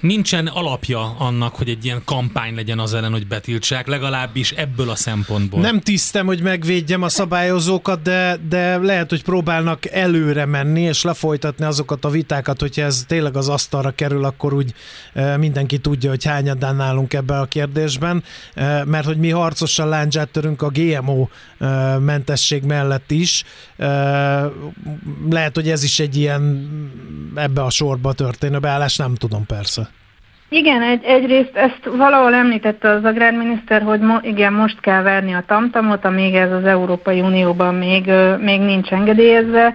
nincsen 0.00 0.46
alapja 0.46 1.16
annak, 1.18 1.54
hogy 1.54 1.68
egy 1.68 1.84
ilyen 1.84 2.02
kampány 2.04 2.54
legyen 2.54 2.78
az 2.78 2.94
ellen, 2.94 3.12
hogy 3.12 3.26
betiltsák, 3.26 3.86
legalábbis 3.86 4.50
ebből 4.50 4.90
a 4.90 4.94
szempontból. 4.94 5.60
Nem 5.60 5.80
tisztem, 5.80 6.26
hogy 6.26 6.42
megvédjem 6.42 7.02
a 7.02 7.08
szabályozókat, 7.08 8.02
de, 8.02 8.38
de 8.48 8.78
lehet, 8.78 9.10
hogy 9.10 9.22
próbálnak 9.22 9.90
előre 9.90 10.44
menni, 10.44 10.80
és 10.80 11.02
lefolytatni 11.02 11.64
azokat 11.64 12.04
a 12.04 12.08
vitákat, 12.08 12.60
hogyha 12.60 12.82
ez 12.82 13.04
tényleg 13.06 13.36
az 13.36 13.48
asztalra 13.48 13.90
kerül, 13.90 14.24
akkor 14.24 14.52
úgy 14.52 14.74
e, 15.12 15.36
mindenki 15.36 15.78
tudja, 15.78 16.10
hogy 16.10 16.24
hányadán 16.24 16.76
nálunk 16.76 17.12
ebbe 17.12 17.38
a 17.38 17.44
kérdésben, 17.44 18.24
e, 18.54 18.84
mert 18.84 19.06
hogy 19.06 19.18
mi 19.18 19.30
harcosan 19.30 19.88
láncsát 19.88 20.28
törünk 20.28 20.62
a 20.62 20.70
GMO 20.72 21.28
e, 21.58 21.66
mentesség 21.98 22.62
mellett 22.62 23.10
is. 23.10 23.44
Lehet, 25.30 25.54
hogy 25.54 25.70
ez 25.70 25.82
is 25.82 26.00
egy 26.00 26.16
ilyen 26.16 26.68
ebbe 27.34 27.62
a 27.62 27.70
sorba 27.70 28.12
történő 28.12 28.58
beállás, 28.58 28.96
nem 28.96 29.14
tudom 29.14 29.46
persze. 29.50 29.88
Igen, 30.48 30.82
egy, 30.82 31.04
egyrészt 31.04 31.56
ezt 31.56 31.84
valahol 31.84 32.34
említette 32.34 32.88
az 32.88 33.04
agrárminiszter, 33.04 33.82
hogy 33.82 34.00
mo, 34.00 34.16
igen, 34.22 34.52
most 34.52 34.80
kell 34.80 35.02
verni 35.02 35.32
a 35.32 35.44
tamtamot, 35.46 36.04
amíg 36.04 36.34
ez 36.34 36.52
az 36.52 36.64
Európai 36.64 37.20
Unióban 37.20 37.74
még, 37.74 38.10
még 38.38 38.60
nincs 38.60 38.90
engedélyezve. 38.92 39.74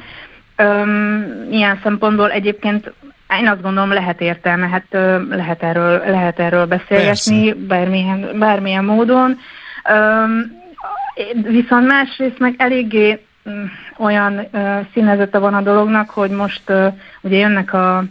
Üm, 0.58 1.48
ilyen 1.52 1.80
szempontból 1.84 2.32
egyébként 2.32 2.94
én 3.40 3.48
azt 3.48 3.62
gondolom 3.62 3.92
lehet 3.92 4.22
értelme, 4.22 4.68
hát 4.68 4.86
lehet 5.30 5.64
erről, 5.64 6.04
lehet 6.06 6.40
erről 6.40 6.66
beszélgetni 6.66 7.54
bármilyen, 7.54 8.30
bármilyen 8.40 8.86
módon. 8.86 9.38
Üm, 9.92 10.64
viszont 11.44 11.88
másrészt 11.88 12.40
meg 12.40 12.56
eléggé 12.58 13.26
mm, 13.50 13.64
olyan 13.98 14.48
színezete 14.94 15.38
van 15.38 15.54
a 15.54 15.62
dolognak, 15.62 16.10
hogy 16.10 16.30
most 16.30 16.72
ugye 17.22 17.38
jönnek 17.38 17.74
a 17.74 18.04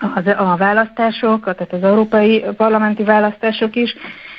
az, 0.00 0.26
a 0.26 0.56
választások, 0.56 1.42
tehát 1.42 1.72
az 1.72 1.82
európai 1.82 2.44
parlamenti 2.56 3.04
választások 3.04 3.76
is, 3.76 3.94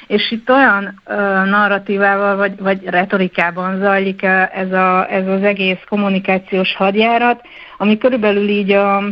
és 0.07 0.31
itt 0.31 0.49
olyan 0.49 1.01
uh, 1.05 1.15
narratívával 1.49 2.35
vagy, 2.35 2.59
vagy 2.59 2.83
retorikában 2.85 3.79
zajlik 3.79 4.23
ez, 4.53 4.71
a, 4.71 5.11
ez 5.11 5.27
az 5.27 5.43
egész 5.43 5.79
kommunikációs 5.89 6.75
hadjárat, 6.75 7.41
ami 7.77 7.97
körülbelül 7.97 8.49
így 8.49 8.71
a, 8.71 9.03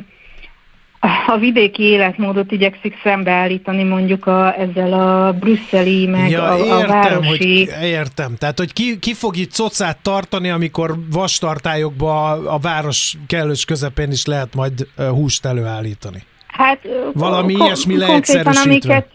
a 1.27 1.37
vidéki 1.39 1.83
életmódot 1.83 2.51
igyekszik 2.51 2.99
szembeállítani 3.03 3.83
mondjuk 3.83 4.27
a, 4.27 4.59
ezzel 4.59 4.93
a 4.93 5.33
brüsszeli, 5.33 6.05
meg 6.05 6.29
ja, 6.29 6.43
a, 6.43 6.57
értem, 6.57 6.77
a 6.77 6.87
városi... 6.87 7.69
Hogy, 7.69 7.83
értem, 7.83 8.35
tehát 8.35 8.57
hogy 8.57 8.73
ki, 8.73 8.99
ki 8.99 9.13
fog 9.13 9.37
itt 9.37 9.51
cocát 9.51 9.97
tartani, 10.01 10.49
amikor 10.49 10.95
vastartályokba 11.11 12.31
a, 12.31 12.53
a 12.53 12.57
város 12.57 13.17
kellős 13.27 13.65
közepén 13.65 14.11
is 14.11 14.25
lehet 14.25 14.55
majd 14.55 14.87
húst 14.95 15.45
előállítani? 15.45 16.23
Hát, 16.57 16.79
Valami 17.13 17.53
ilyesmi 17.53 17.97
leegyszerűsítve. 17.97 18.93
Amiket, 18.93 19.07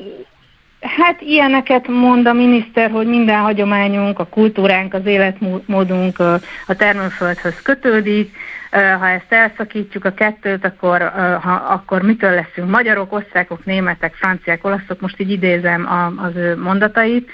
hát 0.80 1.20
ilyeneket 1.20 1.88
mond 1.88 2.26
a 2.26 2.32
miniszter, 2.32 2.90
hogy 2.90 3.06
minden 3.06 3.40
hagyományunk, 3.40 4.18
a 4.18 4.26
kultúránk, 4.26 4.94
az 4.94 5.06
életmódunk 5.06 6.18
a 6.66 6.74
termőföldhöz 6.76 7.62
kötődik, 7.62 8.36
ha 8.70 9.08
ezt 9.08 9.32
elszakítjuk 9.32 10.04
a 10.04 10.14
kettőt, 10.14 10.64
akkor, 10.64 11.00
ha, 11.42 11.52
akkor 11.52 12.02
mitől 12.02 12.30
leszünk 12.30 12.70
magyarok, 12.70 13.12
osztrákok, 13.12 13.64
németek, 13.64 14.14
franciák, 14.14 14.64
olaszok, 14.64 15.00
most 15.00 15.20
így 15.20 15.30
idézem 15.30 15.88
az 16.16 16.36
ő 16.36 16.56
mondatait, 16.56 17.30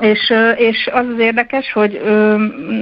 és, 0.00 0.32
és 0.56 0.88
az 0.92 1.06
az 1.12 1.18
érdekes, 1.18 1.72
hogy 1.72 2.00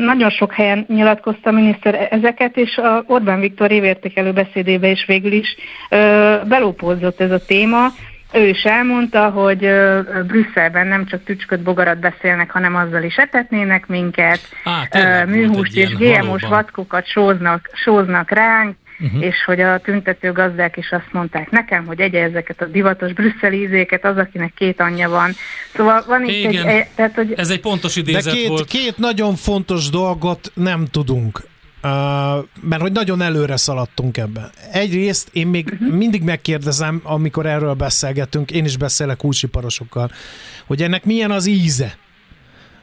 nagyon 0.04 0.31
sok 0.31 0.52
helyen 0.52 0.85
nyilatkozta 0.88 1.50
a 1.50 1.52
miniszter 1.52 2.09
ezeket, 2.11 2.57
és 2.57 2.76
a 2.76 3.04
Orbán 3.07 3.40
Viktor 3.40 3.70
évértékelő 3.70 4.33
beszédébe 4.33 4.88
is 4.88 5.04
végül 5.07 5.33
is 5.33 5.57
belópózott 6.44 7.20
ez 7.20 7.31
a 7.31 7.44
téma. 7.46 7.87
Ő 8.33 8.46
is 8.48 8.62
elmondta, 8.62 9.31
hogy 9.31 9.59
Brüsszelben 10.26 10.87
nem 10.87 11.07
csak 11.07 11.24
tücsköt 11.24 11.62
bogarat 11.62 11.98
beszélnek, 11.98 12.50
hanem 12.50 12.76
azzal 12.76 13.02
is 13.02 13.16
etetnének 13.16 13.87
minket, 13.87 14.40
Á, 14.90 15.24
műhús 15.24 15.74
és 15.74 15.96
GMO-s 15.96 16.44
vackokat 16.48 17.07
sóznak, 17.07 17.70
sóznak 17.72 18.31
ránk, 18.31 18.76
uh-huh. 19.00 19.24
és 19.24 19.44
hogy 19.44 19.61
a 19.61 19.78
tüntető 19.78 20.32
gazdák 20.32 20.76
is 20.76 20.90
azt 20.90 21.12
mondták 21.12 21.50
nekem, 21.50 21.87
hogy 21.87 22.00
egye 22.00 22.22
ezeket 22.22 22.61
a 22.61 22.64
divatos 22.64 23.12
brüsszeli 23.12 23.61
ízéket, 23.61 24.04
az, 24.04 24.16
akinek 24.16 24.52
két 24.54 24.80
anyja 24.80 25.08
van. 25.08 25.32
Szóval 25.74 26.04
van 26.06 26.24
itt 26.24 26.50
Igen. 26.50 26.66
egy... 26.66 26.87
Tehát, 26.94 27.14
hogy... 27.14 27.32
Ez 27.37 27.50
egy 27.50 27.61
pontos 27.61 27.96
idézet 27.96 28.24
De 28.24 28.30
két, 28.30 28.48
volt. 28.48 28.68
két 28.68 28.98
nagyon 28.98 29.34
fontos 29.34 29.90
dolgot 29.90 30.52
nem 30.54 30.87
tudunk. 30.87 31.46
Uh, 31.82 31.90
mert 32.61 32.80
hogy 32.80 32.92
nagyon 32.92 33.22
előre 33.22 33.56
szaladtunk 33.56 34.16
ebben. 34.16 34.50
Egyrészt 34.72 35.28
én 35.32 35.46
még 35.46 35.68
uh-huh. 35.72 35.96
mindig 35.96 36.22
megkérdezem, 36.22 37.00
amikor 37.02 37.46
erről 37.46 37.74
beszélgetünk, 37.74 38.50
én 38.50 38.64
is 38.64 38.76
beszélek 38.76 39.20
húsiparosokkal, 39.20 40.11
hogy 40.66 40.82
ennek 40.82 41.04
milyen 41.04 41.30
az 41.30 41.46
íze 41.46 41.96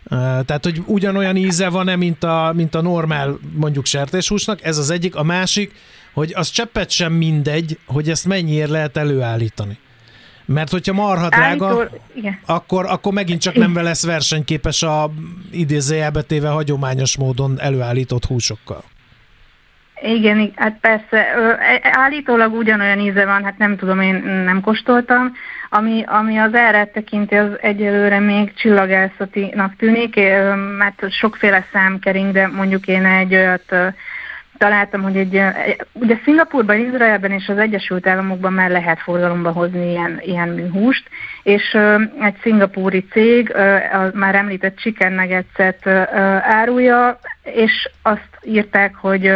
Tehát, 0.10 0.63
hogy 0.63 0.82
ugyanolyan 0.86 1.36
íze 1.36 1.69
van-e, 1.69 1.95
mint 1.95 2.23
a, 2.23 2.51
mint 2.56 2.75
a 2.75 2.82
normál 2.82 3.39
mondjuk 3.56 3.86
sertéshúsnak, 3.86 4.63
ez 4.63 4.78
az 4.78 4.89
egyik. 4.89 5.15
A 5.15 5.23
másik, 5.23 5.71
hogy 6.15 6.32
az 6.36 6.49
cseppet 6.49 6.89
sem 6.89 7.13
mindegy, 7.13 7.78
hogy 7.86 8.10
ezt 8.10 8.28
mennyiért 8.28 8.69
lehet 8.69 8.97
előállítani. 8.97 9.78
Mert 10.45 10.71
hogyha 10.71 10.93
marha 10.93 11.30
drága, 11.30 11.67
Állítól, 11.67 11.89
akkor, 12.45 12.86
akkor 12.86 13.13
megint 13.13 13.41
csak 13.41 13.56
nem 13.56 13.75
lesz 13.75 14.06
versenyképes 14.06 14.84
a 14.84 15.12
idézőjelbe 15.51 16.21
téve 16.21 16.49
hagyományos 16.49 17.17
módon 17.17 17.60
előállított 17.60 18.25
húsokkal. 18.25 18.84
Igen, 20.01 20.51
hát 20.56 20.78
persze, 20.82 21.17
e, 21.17 21.80
állítólag 21.82 22.54
ugyanolyan 22.54 22.99
íze 22.99 23.25
van, 23.25 23.43
hát 23.43 23.58
nem 23.58 23.78
tudom, 23.78 24.01
én 24.01 24.15
nem 24.45 24.62
kóstoltam. 24.62 25.34
Ami, 25.69 26.04
ami 26.08 26.38
az 26.38 26.54
erre 26.54 26.86
tekinti, 26.86 27.36
az 27.36 27.49
egyelőre 27.62 28.19
még 28.19 28.54
csillagászatinak 28.54 29.75
tűnik, 29.75 30.15
mert 30.78 31.12
sokféle 31.12 31.65
szám 31.71 31.99
kering, 31.99 32.32
de 32.32 32.47
mondjuk 32.47 32.88
én 32.88 33.06
egy 33.06 33.36
olyat 33.36 33.95
találtam, 34.58 35.02
hogy 35.02 35.18
egy, 35.18 35.41
ugye 35.91 36.20
Szingapurban, 36.24 36.80
Izraelben 36.80 37.32
és 37.32 37.48
az 37.48 37.58
Egyesült 37.58 38.08
Államokban 38.08 38.54
már 38.54 38.70
lehet 38.70 39.00
forgalomba 39.00 39.52
hozni 39.52 39.89
ilyen, 39.89 40.20
ilyen 40.22 40.70
húst, 40.72 41.10
és 41.44 41.78
egy 42.22 42.36
szingapúri 42.41 43.06
cég 43.12 43.56
a 43.94 44.12
már 44.13 44.36
említett 44.36 44.78
chicken 44.78 45.13
nuggets 45.13 45.80
árulja, 46.41 47.20
és 47.44 47.89
azt 48.02 48.30
írták, 48.44 48.96
hogy 48.96 49.32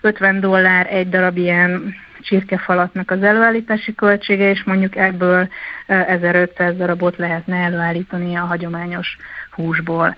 50 0.00 0.40
dollár 0.40 0.86
egy 0.90 1.08
darab 1.08 1.36
ilyen 1.36 1.94
csirkefalatnak 2.20 3.10
az 3.10 3.22
előállítási 3.22 3.94
költsége, 3.94 4.50
és 4.50 4.64
mondjuk 4.64 4.96
ebből 4.96 5.48
1500 5.86 6.76
darabot 6.76 7.16
lehetne 7.16 7.56
előállítani 7.56 8.34
a 8.34 8.44
hagyományos 8.44 9.16
húsból. 9.50 10.14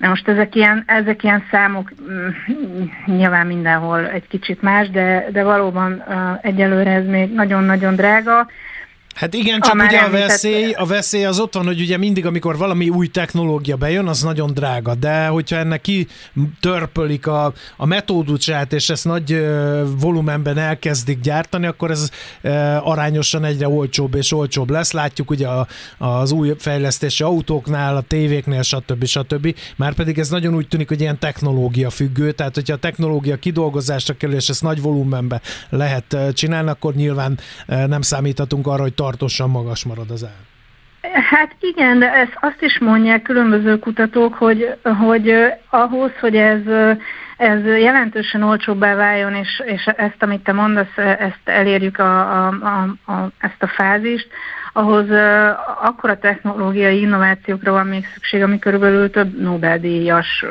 Na 0.00 0.08
most 0.08 0.28
ezek 0.28 0.54
ilyen, 0.54 0.82
ezek 0.86 1.22
ilyen 1.22 1.44
számok 1.50 1.90
mm, 2.02 2.84
nyilván 3.06 3.46
mindenhol 3.46 4.08
egy 4.08 4.26
kicsit 4.28 4.62
más, 4.62 4.90
de, 4.90 5.26
de 5.32 5.42
valóban 5.42 6.04
egyelőre 6.42 6.90
ez 6.90 7.06
még 7.06 7.32
nagyon-nagyon 7.32 7.94
drága, 7.94 8.46
Hát 9.14 9.34
igen, 9.34 9.60
csak 9.60 9.74
ugye 9.74 9.98
a 9.98 10.10
veszély, 10.10 10.72
a 10.72 10.86
veszély 10.86 11.24
az 11.24 11.40
ott 11.40 11.54
van, 11.54 11.66
hogy 11.66 11.80
ugye 11.80 11.96
mindig, 11.96 12.26
amikor 12.26 12.56
valami 12.56 12.88
új 12.88 13.06
technológia 13.06 13.76
bejön, 13.76 14.06
az 14.06 14.22
nagyon 14.22 14.54
drága, 14.54 14.94
de 14.94 15.26
hogyha 15.26 15.56
ennek 15.56 15.80
ki 15.80 16.06
törpölik 16.60 17.26
a, 17.26 17.52
a 17.76 17.86
metódusát, 17.86 18.72
és 18.72 18.90
ezt 18.90 19.04
nagy 19.04 19.46
volumenben 20.00 20.58
elkezdik 20.58 21.20
gyártani, 21.20 21.66
akkor 21.66 21.90
ez 21.90 22.10
uh, 22.42 22.88
arányosan 22.88 23.44
egyre 23.44 23.68
olcsóbb 23.68 24.14
és 24.14 24.32
olcsóbb 24.32 24.70
lesz. 24.70 24.92
Látjuk 24.92 25.30
ugye 25.30 25.48
a, 25.48 25.66
az 25.98 26.32
új 26.32 26.54
fejlesztési 26.58 27.22
autóknál, 27.22 27.96
a 27.96 28.00
tévéknél, 28.00 28.62
stb. 28.62 29.04
stb. 29.04 29.54
Már 29.76 29.94
pedig 29.94 30.18
ez 30.18 30.28
nagyon 30.28 30.54
úgy 30.54 30.68
tűnik, 30.68 30.88
hogy 30.88 31.00
ilyen 31.00 31.18
technológia 31.18 31.90
függő, 31.90 32.32
tehát 32.32 32.54
hogyha 32.54 32.74
a 32.74 32.78
technológia 32.78 33.36
kidolgozásra 33.36 34.14
kerül, 34.14 34.34
és 34.34 34.48
ezt 34.48 34.62
nagy 34.62 34.80
volumenben 34.80 35.40
lehet 35.68 36.16
csinálni, 36.32 36.68
akkor 36.68 36.94
nyilván 36.94 37.38
nem 37.66 38.02
számíthatunk 38.02 38.66
arra, 38.66 38.82
hogy 38.82 38.94
tartósan 39.00 39.50
magas 39.50 39.84
marad 39.84 40.10
az 40.10 40.24
ár. 40.24 40.40
Hát 41.30 41.56
igen, 41.60 41.98
de 41.98 42.12
ezt 42.12 42.36
azt 42.40 42.62
is 42.62 42.78
mondják 42.78 43.22
különböző 43.22 43.78
kutatók, 43.78 44.34
hogy, 44.34 44.74
hogy 44.98 45.34
ahhoz, 45.70 46.10
hogy 46.20 46.36
ez, 46.36 46.60
ez 47.36 47.64
jelentősen 47.64 48.42
olcsóbbá 48.42 48.94
váljon, 48.94 49.34
és, 49.34 49.62
és 49.64 49.86
ezt, 49.86 50.22
amit 50.22 50.40
te 50.40 50.52
mondasz, 50.52 50.96
ezt 50.96 51.40
elérjük 51.44 51.98
a, 51.98 52.20
a, 52.20 52.48
a, 52.48 53.12
a, 53.12 53.30
ezt 53.38 53.62
a 53.62 53.66
fázist, 53.66 54.28
ahhoz 54.72 55.06
akkora 55.82 56.18
technológiai 56.18 57.00
innovációkra 57.00 57.72
van 57.72 57.86
még 57.86 58.06
szükség, 58.14 58.42
ami 58.42 58.58
körülbelül 58.58 59.10
több 59.10 59.40
Nobel-díjas 59.40 60.44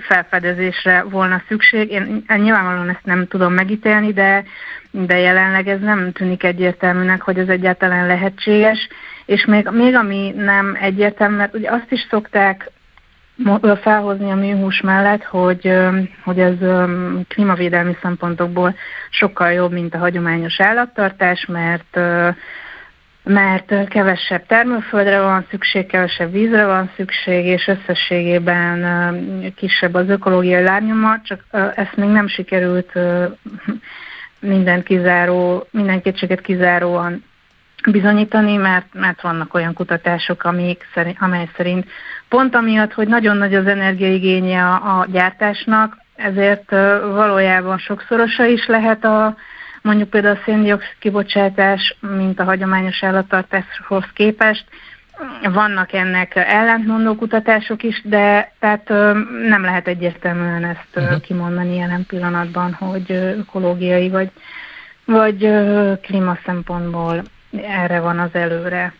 felfedezésre 0.00 1.02
volna 1.02 1.42
szükség. 1.48 1.90
Én 1.90 2.24
nyilvánvalóan 2.26 2.88
ezt 2.88 3.04
nem 3.04 3.26
tudom 3.26 3.52
megítélni, 3.52 4.12
de, 4.12 4.44
de 4.92 5.18
jelenleg 5.18 5.68
ez 5.68 5.80
nem 5.80 6.12
tűnik 6.12 6.42
egyértelműnek, 6.42 7.22
hogy 7.22 7.38
ez 7.38 7.48
egyáltalán 7.48 8.06
lehetséges. 8.06 8.88
És 9.26 9.44
még, 9.44 9.68
még 9.68 9.94
ami 9.94 10.32
nem 10.36 10.78
egyértelmű, 10.80 11.36
mert 11.36 11.54
ugye 11.54 11.70
azt 11.70 11.90
is 11.90 12.06
szokták 12.10 12.70
felhozni 13.80 14.30
a 14.30 14.34
műhús 14.34 14.80
mellett, 14.80 15.22
hogy, 15.22 15.72
hogy 16.24 16.38
ez 16.38 16.54
klímavédelmi 17.28 17.96
szempontokból 18.02 18.74
sokkal 19.10 19.52
jobb, 19.52 19.72
mint 19.72 19.94
a 19.94 19.98
hagyományos 19.98 20.60
állattartás, 20.60 21.46
mert 21.46 21.98
mert 23.24 23.88
kevesebb 23.88 24.46
termőföldre 24.46 25.20
van 25.20 25.46
szükség, 25.50 25.86
kevesebb 25.86 26.32
vízre 26.32 26.66
van 26.66 26.90
szükség, 26.96 27.46
és 27.46 27.68
összességében 27.68 29.54
kisebb 29.56 29.94
az 29.94 30.08
ökológiai 30.08 30.62
lárnyoma, 30.62 31.20
csak 31.22 31.44
ezt 31.74 31.96
még 31.96 32.08
nem 32.08 32.28
sikerült 32.28 32.92
minden 34.42 34.82
kizáró, 34.82 35.66
minden 35.70 36.02
kétséget 36.02 36.40
kizáróan 36.40 37.24
bizonyítani, 37.90 38.56
mert, 38.56 38.86
mert 38.92 39.20
vannak 39.20 39.54
olyan 39.54 39.72
kutatások, 39.72 40.44
amik 40.44 40.86
szerint, 40.94 41.16
amely 41.20 41.48
szerint 41.56 41.86
pont 42.28 42.54
amiatt, 42.54 42.92
hogy 42.92 43.08
nagyon 43.08 43.36
nagy 43.36 43.54
az 43.54 43.66
energiaigénye 43.66 44.64
a, 44.64 44.98
a 44.98 45.06
gyártásnak, 45.10 45.96
ezért 46.16 46.70
valójában 47.00 47.78
sokszorosa 47.78 48.44
is 48.44 48.66
lehet 48.66 49.04
a 49.04 49.36
mondjuk 49.82 50.10
például 50.10 50.36
a 50.36 50.42
széndiokszid 50.44 50.96
kibocsátás, 50.98 51.96
mint 52.00 52.40
a 52.40 52.44
hagyományos 52.44 53.02
állattartáshoz 53.02 54.04
képest. 54.14 54.64
Vannak 55.42 55.92
ennek 55.92 56.34
ellentmondó 56.34 57.14
kutatások 57.14 57.82
is, 57.82 58.02
de 58.04 58.52
tehát 58.58 58.88
nem 59.48 59.62
lehet 59.62 59.88
egyértelműen 59.88 60.64
ezt 60.64 60.88
uh-huh. 60.94 61.20
kimondani 61.20 61.76
jelen 61.76 62.04
pillanatban, 62.06 62.72
hogy 62.72 63.10
ökológiai 63.12 64.08
vagy, 64.08 64.30
vagy 65.04 65.48
klíma 66.02 66.38
szempontból 66.44 67.22
erre 67.66 68.00
van 68.00 68.18
az 68.18 68.30
előre. 68.32 68.94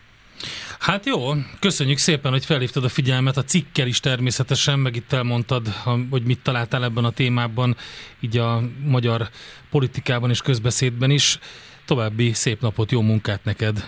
Hát 0.78 1.06
jó, 1.06 1.18
köszönjük 1.60 1.98
szépen, 1.98 2.32
hogy 2.32 2.44
felhívtad 2.44 2.84
a 2.84 2.88
figyelmet 2.88 3.36
a 3.36 3.44
cikkel 3.44 3.86
is 3.86 4.00
természetesen, 4.00 4.78
meg 4.78 4.96
itt 4.96 5.12
elmondtad, 5.12 5.68
hogy 6.10 6.22
mit 6.22 6.42
találtál 6.42 6.84
ebben 6.84 7.04
a 7.04 7.10
témában, 7.10 7.76
így 8.20 8.38
a 8.38 8.60
magyar 8.84 9.28
politikában 9.70 10.30
és 10.30 10.40
közbeszédben 10.40 11.10
is. 11.10 11.38
További 11.84 12.32
szép 12.32 12.60
napot, 12.60 12.90
jó 12.90 13.00
munkát 13.00 13.44
neked! 13.44 13.84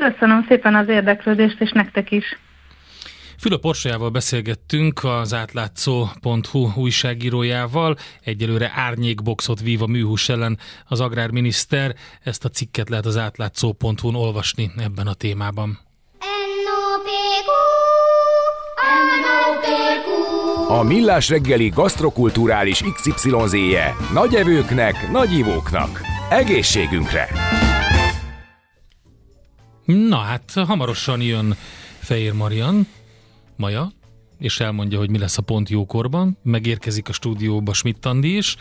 Köszönöm 0.00 0.44
szépen 0.48 0.74
az 0.74 0.88
érdeklődést, 0.88 1.60
és 1.60 1.70
nektek 1.72 2.10
is! 2.10 2.24
Fülöp 3.38 3.64
Orsolyával 3.64 4.10
beszélgettünk, 4.10 5.04
az 5.04 5.34
átlátszó.hu 5.34 6.68
újságírójával. 6.74 7.96
Egyelőre 8.24 8.72
árnyékboxot 8.74 9.60
vív 9.60 9.82
a 9.82 9.86
műhús 9.86 10.28
ellen 10.28 10.58
az 10.88 11.00
agrárminiszter. 11.00 11.94
Ezt 12.22 12.44
a 12.44 12.48
cikket 12.48 12.88
lehet 12.88 13.06
az 13.06 13.16
átlátszó.hu-n 13.16 14.14
olvasni 14.14 14.70
ebben 14.76 15.06
a 15.06 15.14
témában. 15.14 15.78
A 20.68 20.82
Millás 20.82 21.28
reggeli 21.28 21.68
gasztrokulturális 21.68 22.82
XYZ-je 22.92 23.94
nagy 24.12 24.34
evőknek, 24.34 25.10
nagy 25.10 25.32
ivóknak. 25.32 26.00
Egészségünkre! 26.30 27.28
Na 29.90 30.16
hát, 30.16 30.52
hamarosan 30.54 31.20
jön 31.20 31.56
Fehér 31.98 32.32
Marian, 32.32 32.86
Maja, 33.56 33.92
és 34.38 34.60
elmondja, 34.60 34.98
hogy 34.98 35.10
mi 35.10 35.18
lesz 35.18 35.38
a 35.38 35.42
pont 35.42 35.68
jókorban. 35.68 36.36
Megérkezik 36.42 37.08
a 37.08 37.12
stúdióba 37.12 37.72
Schmidt 37.72 38.06
Andi 38.06 38.36
is, 38.36 38.56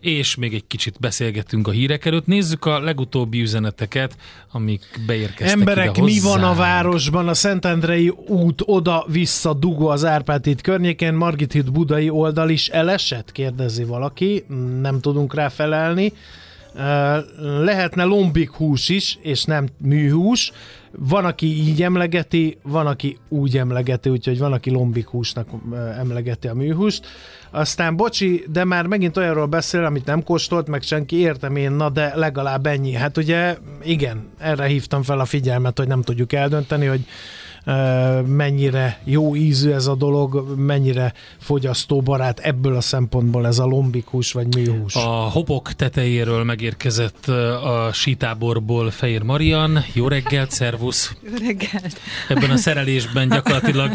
és 0.00 0.34
még 0.34 0.54
egy 0.54 0.66
kicsit 0.66 1.00
beszélgettünk 1.00 1.68
a 1.68 1.70
hírek 1.70 2.04
előtt. 2.04 2.26
Nézzük 2.26 2.64
a 2.64 2.80
legutóbbi 2.80 3.40
üzeneteket, 3.40 4.16
amik 4.52 5.00
beérkeztek 5.06 5.58
Emberek, 5.58 5.96
ide 5.96 6.02
mi 6.02 6.20
van 6.20 6.42
a 6.42 6.54
városban? 6.54 7.28
A 7.28 7.34
Szentendrei 7.34 8.08
út 8.26 8.62
oda-vissza 8.64 9.54
dugó 9.54 9.88
az 9.88 10.04
Árpád 10.04 10.44
híd 10.44 10.60
környékén, 10.60 11.14
Margit 11.14 11.52
híd 11.52 11.72
budai 11.72 12.10
oldal 12.10 12.50
is 12.50 12.68
elesett? 12.68 13.32
Kérdezi 13.32 13.84
valaki, 13.84 14.44
nem 14.80 15.00
tudunk 15.00 15.34
rá 15.34 15.48
felelni. 15.48 16.12
Lehetne 17.38 18.04
lombik 18.04 18.50
hús 18.50 18.88
is, 18.88 19.18
és 19.22 19.44
nem 19.44 19.68
műhús. 19.78 20.52
Van, 20.98 21.24
aki 21.24 21.46
így 21.46 21.82
emlegeti, 21.82 22.58
van, 22.62 22.86
aki 22.86 23.18
úgy 23.28 23.56
emlegeti, 23.56 24.08
úgyhogy 24.08 24.38
van, 24.38 24.52
aki 24.52 24.70
lombik 24.70 25.08
húsnak 25.08 25.48
emlegeti 25.98 26.48
a 26.48 26.54
műhúst. 26.54 27.06
Aztán 27.50 27.96
bocsi, 27.96 28.44
de 28.48 28.64
már 28.64 28.86
megint 28.86 29.16
olyanról 29.16 29.46
beszél, 29.46 29.84
amit 29.84 30.04
nem 30.04 30.22
kóstolt, 30.22 30.68
meg 30.68 30.82
senki 30.82 31.16
értem 31.16 31.56
én, 31.56 31.72
na 31.72 31.90
de 31.90 32.12
legalább 32.16 32.66
ennyi. 32.66 32.92
Hát 32.92 33.16
ugye 33.16 33.56
igen, 33.82 34.28
erre 34.38 34.64
hívtam 34.64 35.02
fel 35.02 35.20
a 35.20 35.24
figyelmet, 35.24 35.78
hogy 35.78 35.88
nem 35.88 36.02
tudjuk 36.02 36.32
eldönteni, 36.32 36.86
hogy 36.86 37.04
mennyire 38.26 39.00
jó 39.04 39.36
ízű 39.36 39.70
ez 39.70 39.86
a 39.86 39.94
dolog, 39.94 40.54
mennyire 40.56 41.12
fogyasztóbarát 41.38 42.38
ebből 42.38 42.76
a 42.76 42.80
szempontból 42.80 43.46
ez 43.46 43.58
a 43.58 43.64
lombikus 43.64 44.32
vagy 44.32 44.54
méhús. 44.54 44.94
A 44.94 45.08
hopok 45.08 45.72
tetejéről 45.72 46.44
megérkezett 46.44 47.26
a 47.26 47.90
sítáborból 47.92 48.90
Fehér 48.90 49.22
Marian. 49.22 49.84
Jó 49.92 50.08
reggelt, 50.08 50.50
szervusz! 50.50 51.14
Jó 51.24 51.46
reggelt! 51.46 52.00
Ebben 52.28 52.50
a 52.50 52.56
szerelésben 52.56 53.28
gyakorlatilag 53.28 53.90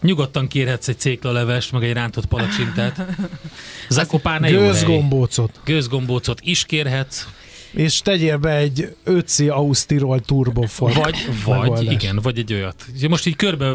Nyugodtan 0.00 0.48
kérhetsz 0.48 0.88
egy 0.88 0.98
céklalevest, 0.98 1.72
meg 1.72 1.84
egy 1.84 1.92
rántott 1.92 2.26
palacsintát. 2.26 3.06
Zakopán 3.88 4.40
ne 4.40 4.50
Gőzgombócot. 4.50 5.60
Gőzgombócot 5.64 6.40
is 6.42 6.64
kérhetsz. 6.64 7.26
És 7.76 8.00
tegyél 8.00 8.36
be 8.36 8.56
egy 8.56 8.96
5 9.04 9.30
Ausztirol 9.48 10.20
Turbofor. 10.20 10.92
Vagy, 10.94 11.16
vagy 11.44 11.92
igen, 11.92 12.18
vagy 12.22 12.38
egy 12.38 12.52
olyat. 12.52 12.84
Most 13.08 13.26
így 13.26 13.36
körbe 13.36 13.72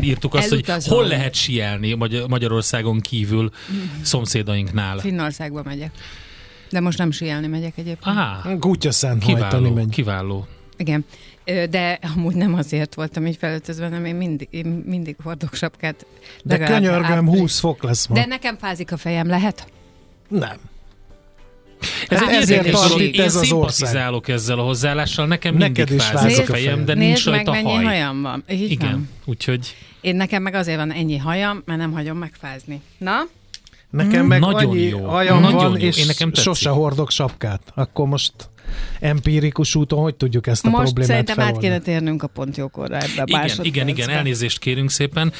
írtuk 0.00 0.34
azt, 0.34 0.52
Elutazom. 0.52 0.96
hogy 0.96 0.98
hol 0.98 1.16
lehet 1.16 1.34
sielni 1.34 1.94
Magyarországon 2.28 3.00
kívül 3.00 3.50
szomszédainknál. 4.02 4.98
Finnországba 4.98 5.62
megyek. 5.64 5.90
De 6.70 6.80
most 6.80 6.98
nem 6.98 7.10
sielni 7.10 7.46
megyek 7.46 7.72
egyébként. 7.78 8.16
Aha. 8.16 8.58
Kutya 8.58 8.90
szent 8.90 9.24
kiváló, 9.24 9.72
megy. 9.72 9.88
Kiváló. 9.88 10.46
Igen. 10.76 11.04
De 11.44 11.98
amúgy 12.14 12.34
nem 12.34 12.54
azért 12.54 12.94
voltam 12.94 13.26
így 13.26 13.36
felöltözve, 13.36 13.84
hanem 13.84 14.04
én 14.04 14.14
mindig, 14.14 14.48
én 14.50 14.66
mindig 14.66 15.16
hordok 15.22 15.54
sapkát. 15.54 16.06
De 16.42 16.58
könyörgöm, 16.58 17.26
20 17.28 17.58
fok 17.58 17.82
lesz 17.82 18.06
ma. 18.06 18.14
De 18.14 18.26
nekem 18.26 18.56
fázik 18.56 18.92
a 18.92 18.96
fejem, 18.96 19.26
lehet? 19.26 19.66
Nem. 20.28 20.56
Ez 22.08 22.18
hát 22.18 22.28
egy 22.28 22.36
ezért 22.36 22.70
tart 22.70 23.00
itt 23.00 23.18
ez 23.18 23.36
az 23.36 23.52
ország. 23.52 24.12
ezzel 24.26 24.58
a 24.58 24.62
hozzáállással, 24.62 25.26
nekem 25.26 25.54
Neked 25.56 25.88
mindig 25.88 26.06
fázik 26.06 26.48
a 26.48 26.52
fejem, 26.52 26.84
de 26.84 26.94
nincs 26.94 27.24
rajta 27.24 27.50
meg, 27.50 27.64
haj. 27.64 27.72
mennyi 27.74 27.84
hajam 27.86 28.22
van. 28.22 28.44
Így 28.50 28.70
Igen, 28.70 28.90
van. 28.90 29.08
úgyhogy... 29.24 29.76
Én 30.00 30.16
nekem 30.16 30.42
meg 30.42 30.54
azért 30.54 30.76
van 30.76 30.92
ennyi 30.92 31.16
hajam, 31.16 31.62
mert 31.64 31.78
nem 31.78 31.92
hagyom 31.92 32.16
megfázni. 32.18 32.80
Na? 32.98 33.14
Nekem 33.90 34.26
meg 34.26 34.40
Nagyon 34.40 34.70
annyi 34.70 34.82
jó. 34.82 35.04
hajam 35.04 35.40
Nagyon 35.40 35.56
van, 35.56 35.80
jó. 35.80 35.86
és 35.86 35.98
Én 35.98 36.06
nekem 36.06 36.34
sose 36.34 36.70
hordok 36.70 37.10
sapkát. 37.10 37.60
Akkor 37.74 38.06
most 38.06 38.32
empirikus 39.00 39.74
úton 39.74 39.98
hogy 39.98 40.14
tudjuk 40.14 40.46
ezt 40.46 40.66
a 40.66 40.68
Most 40.68 40.82
problémát 40.82 41.08
szerintem 41.08 41.34
feloldani? 41.34 41.66
át 41.66 41.80
kéne 41.82 41.94
térnünk 41.94 42.22
a 42.22 42.26
pontjókorra 42.26 42.96
ebbe 42.96 43.22
a 43.22 43.44
Igen, 43.44 43.58
igen, 43.62 43.88
igen, 43.88 44.08
elnézést 44.08 44.58
kérünk 44.58 44.90
szépen. 44.90 45.32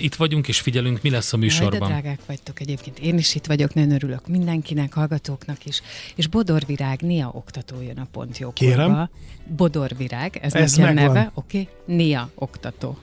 Itt 0.00 0.14
vagyunk 0.14 0.48
és 0.48 0.60
figyelünk, 0.60 1.02
mi 1.02 1.10
lesz 1.10 1.32
a 1.32 1.36
műsorban. 1.36 1.78
Jaj, 1.78 1.88
de 1.88 2.00
drágák 2.00 2.20
vagytok 2.26 2.60
egyébként. 2.60 2.98
Én 2.98 3.18
is 3.18 3.34
itt 3.34 3.46
vagyok, 3.46 3.74
nagyon 3.74 3.90
örülök 3.90 4.28
mindenkinek, 4.28 4.92
hallgatóknak 4.92 5.64
is. 5.64 5.82
És 6.14 6.26
Bodorvirág, 6.26 7.00
Nia 7.00 7.30
oktató 7.34 7.82
jön 7.82 7.98
a 7.98 8.06
pontjókorba. 8.12 8.74
Kérem. 8.74 9.08
Bodorvirág, 9.56 10.38
ez, 10.42 10.54
ez 10.54 10.78
a 10.78 10.92
neve. 10.92 11.30
Oké, 11.34 11.60
okay? 11.60 11.96
Nia 11.96 12.30
oktató. 12.34 12.98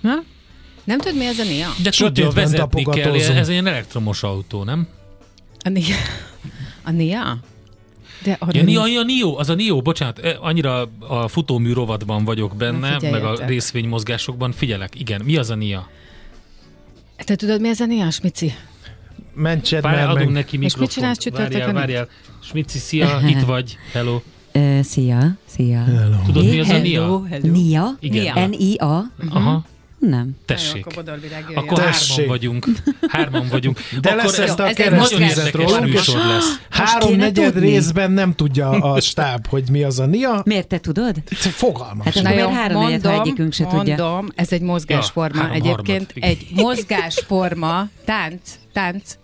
Na? 0.00 0.14
Nem 0.84 0.98
tudod, 0.98 1.18
mi 1.18 1.26
ez 1.26 1.38
a 1.38 1.44
Nia? 1.44 1.68
De 1.82 1.90
tudja, 1.90 2.30
vezetni 2.30 2.84
kell, 2.84 3.14
ez 3.14 3.48
egy 3.48 3.66
elektromos 3.66 4.22
autó, 4.22 4.64
nem? 4.64 4.88
A 5.64 5.68
Nia? 5.68 5.96
A 6.82 6.90
Nia? 6.90 7.38
De 8.22 8.36
a 8.40 8.46
ja, 8.50 8.62
Nia, 8.62 8.82
a 8.82 9.02
Nio, 9.04 9.38
az 9.38 9.48
a 9.48 9.54
Nio, 9.54 9.82
bocsánat, 9.82 10.20
annyira 10.40 10.88
a 10.98 11.28
futómű 11.28 11.72
rovadban 11.72 12.24
vagyok 12.24 12.56
benne, 12.56 12.96
meg 13.00 13.24
a 13.24 13.46
részvénymozgásokban, 13.46 14.52
figyelek, 14.52 15.00
igen, 15.00 15.20
mi 15.24 15.36
az 15.36 15.50
a 15.50 15.54
Nia? 15.54 15.88
Te 17.16 17.34
tudod, 17.34 17.60
mi 17.60 17.68
az 17.68 17.80
a 17.80 17.86
Nia, 17.86 18.10
Smici? 18.10 18.52
Mentsed 19.34 19.82
Várjál, 19.82 20.10
adunk 20.10 20.24
meg. 20.24 20.34
neki 20.34 20.56
mikrofon. 20.56 20.82
És 20.82 20.88
mit 20.88 20.90
csinálsz 20.90 21.18
csütörtökön? 21.18 21.58
Várjál, 21.58 21.74
várjál. 21.74 22.08
Smici, 22.42 22.78
szia, 22.78 23.20
itt 23.26 23.40
vagy, 23.40 23.78
hello. 23.92 24.20
Uh, 24.54 24.80
szia, 24.80 25.36
szia. 25.46 25.82
Hello. 25.82 26.16
Tudod, 26.26 26.44
mi 26.44 26.60
az 26.60 26.68
a 26.68 26.78
Nia? 26.78 27.26
Nia? 28.00 28.46
N-I-A? 28.46 29.04
Aha. 29.30 29.64
Nem. 30.00 30.30
Tessék. 30.46 30.86
Jó, 30.94 31.00
akkor, 31.00 31.14
akkor 31.54 31.78
hárman 31.78 32.26
vagyunk. 32.26 32.66
Hárman 33.08 33.48
vagyunk. 33.50 33.80
De 34.00 34.10
akkor 34.10 34.24
lesz 34.24 34.38
ezt 34.38 34.58
a 34.58 34.72
keresztnézet 34.72 35.54
róla. 35.54 35.80
műsor 35.80 36.26
lesz. 36.26 36.60
Három 36.70 37.16
negyed 37.16 37.58
részben 37.58 38.10
nem 38.10 38.34
tudja 38.34 38.68
a 38.68 39.00
stáb, 39.00 39.46
hogy 39.46 39.70
mi 39.70 39.82
az 39.82 39.98
a 39.98 40.06
NIA. 40.06 40.42
Miért 40.44 40.66
te 40.68 40.78
tudod? 40.78 41.16
Fogalmam. 41.30 42.00
Hát 42.04 42.16
akkor 42.16 42.30
miért 42.30 42.50
három 42.50 42.82
negyed, 42.82 43.06
ha 43.06 43.20
egyikünk 43.20 43.52
se 43.52 43.62
mondom, 43.62 43.84
tudja? 43.84 44.04
Mondom, 44.04 44.28
ez 44.34 44.52
egy 44.52 44.60
mozgásforma. 44.62 45.42
Ja, 45.42 45.52
Egyébként 45.52 46.12
harmad, 46.12 46.30
egy 46.30 46.46
mozgásforma, 46.54 47.88
tánc, 48.04 48.40
tánc, 48.72 49.14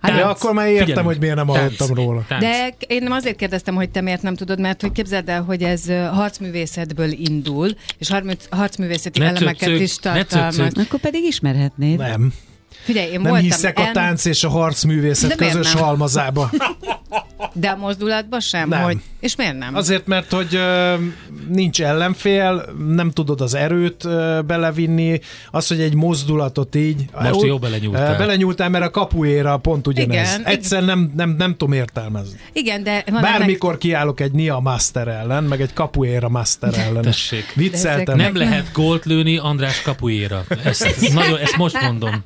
Hát, 0.00 0.14
de 0.14 0.22
akkor 0.22 0.52
már 0.52 0.66
értem, 0.66 0.84
figyelünk. 0.84 1.06
hogy 1.06 1.18
miért 1.20 1.36
nem 1.36 1.46
hallottam 1.46 1.94
róla. 1.94 2.24
Tánc. 2.28 2.42
De 2.42 2.74
én 2.86 3.02
nem 3.02 3.12
azért 3.12 3.36
kérdeztem, 3.36 3.74
hogy 3.74 3.90
te 3.90 4.00
miért 4.00 4.22
nem 4.22 4.34
tudod, 4.34 4.60
mert 4.60 4.80
hogy 4.80 4.92
képzeld 4.92 5.28
el, 5.28 5.42
hogy 5.42 5.62
ez 5.62 5.86
harcművészetből 6.12 7.10
indul, 7.10 7.70
és 7.98 8.10
harcművészeti 8.50 9.18
ne 9.18 9.26
elemeket 9.26 9.58
cöcög, 9.68 9.80
is 9.80 9.96
tartalmaz. 9.96 10.72
Akkor 10.74 11.00
pedig 11.00 11.24
ismerhetnéd. 11.24 11.98
Nem. 11.98 12.32
Figyelj, 12.82 13.10
én 13.10 13.20
nem 13.20 13.34
hiszek 13.34 13.78
en... 13.78 13.86
a 13.86 13.92
tánc 13.92 14.24
és 14.24 14.44
a 14.44 14.48
harcművészet 14.48 15.34
közös 15.34 15.72
nem? 15.72 15.82
halmazába. 15.82 16.50
De 17.52 17.68
a 17.68 17.76
mozdulatban 17.76 18.40
sem? 18.40 18.68
Nem. 18.68 18.82
Hogy... 18.82 18.98
És 19.20 19.36
miért 19.36 19.58
nem? 19.58 19.74
Azért, 19.74 20.06
mert 20.06 20.32
hogy 20.32 20.58
nincs 21.48 21.82
ellenfél, 21.82 22.64
nem 22.88 23.10
tudod 23.10 23.40
az 23.40 23.54
erőt 23.54 24.08
belevinni, 24.46 25.20
az, 25.50 25.66
hogy 25.68 25.80
egy 25.80 25.94
mozdulatot 25.94 26.74
így... 26.74 27.04
Most 27.22 27.42
jó 27.42 27.58
belenyúltál. 27.58 28.12
Uh, 28.12 28.18
belenyúltál, 28.18 28.68
mert 28.68 28.84
a 28.84 28.90
kapuéra 28.90 29.56
pont 29.56 29.86
ugyanez. 29.86 30.34
Igen, 30.34 30.44
Egyszer 30.44 30.84
nem, 30.84 31.12
nem, 31.16 31.34
nem 31.38 31.50
tudom 31.50 31.72
értelmezni. 31.72 32.38
Igen, 32.52 32.82
de... 32.82 33.04
Bármikor 33.20 33.70
meg... 33.70 33.78
kiállok 33.78 34.20
egy 34.20 34.32
Nia 34.32 34.58
Master 34.58 35.08
ellen, 35.08 35.44
meg 35.44 35.60
egy 35.60 35.72
kapuéra 35.72 36.28
Master 36.28 36.78
ellen. 36.78 37.02
Tessék. 37.02 37.52
Vicceltem. 37.54 38.16
Nem 38.16 38.36
lehet 38.36 38.72
gólt 38.72 39.04
lőni 39.04 39.36
András 39.36 39.82
kapuéra. 39.82 40.44
Ezt, 40.64 41.12
nagyon, 41.12 41.38
ezt 41.38 41.56
most 41.56 41.82
mondom. 41.82 42.24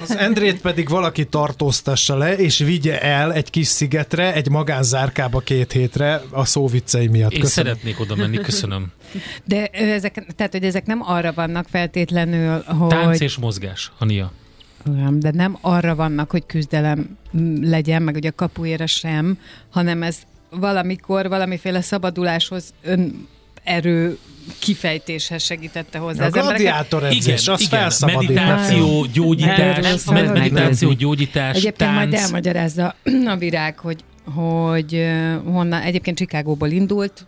Az 0.00 0.16
Endrét 0.16 0.60
pedig 0.60 0.88
valaki 0.88 1.24
tartóztassa 1.24 2.16
le, 2.16 2.36
és 2.36 2.58
vigye 2.58 3.00
el 3.00 3.32
egy 3.32 3.50
kis 3.50 3.66
szigetre, 3.66 4.34
egy 4.34 4.48
magánzárkába 4.48 5.40
két 5.40 5.72
hétre 5.72 6.22
a 6.30 6.44
szóviccei 6.44 7.06
miatt. 7.06 7.32
Én 7.32 7.40
köszönöm. 7.40 7.72
szeretnék 7.72 8.00
oda 8.00 8.16
menni, 8.16 8.36
köszönöm. 8.36 8.92
De 9.44 9.66
ezek, 9.66 10.26
tehát, 10.36 10.52
hogy 10.52 10.64
ezek 10.64 10.86
nem 10.86 11.02
arra 11.02 11.32
vannak 11.32 11.66
feltétlenül, 11.68 12.62
hogy... 12.62 12.88
Tánc 12.88 13.20
és 13.20 13.36
mozgás, 13.36 13.92
Ania. 13.98 14.32
De 15.10 15.30
nem 15.30 15.58
arra 15.60 15.94
vannak, 15.94 16.30
hogy 16.30 16.46
küzdelem 16.46 17.16
legyen, 17.60 18.02
meg 18.02 18.14
ugye 18.14 18.28
a 18.28 18.34
kapuéra 18.34 18.86
sem, 18.86 19.38
hanem 19.70 20.02
ez 20.02 20.16
valamikor 20.50 21.28
valamiféle 21.28 21.80
szabaduláshoz 21.80 22.74
ön 22.82 23.28
erő 23.66 24.18
kifejtéshez 24.58 25.42
segítette 25.42 25.98
hozzá. 25.98 26.26
A 26.26 26.30
gladiátor 26.30 27.04
edzés, 27.04 27.48
az 27.48 27.60
igen, 27.60 27.92
meditáció, 28.14 29.06
gyógyítás, 29.12 30.04
med- 30.04 30.32
meditáció, 30.32 30.92
gyógyítás, 30.92 31.56
Egyébként 31.56 31.76
tánc. 31.76 31.94
majd 31.96 32.14
elmagyarázza 32.14 32.94
a 33.34 33.36
virág, 33.36 33.78
hogy 33.78 34.04
hogy 34.34 35.06
honnan, 35.44 35.80
egyébként 35.82 36.16
Chicagóból 36.16 36.70
indult. 36.70 37.26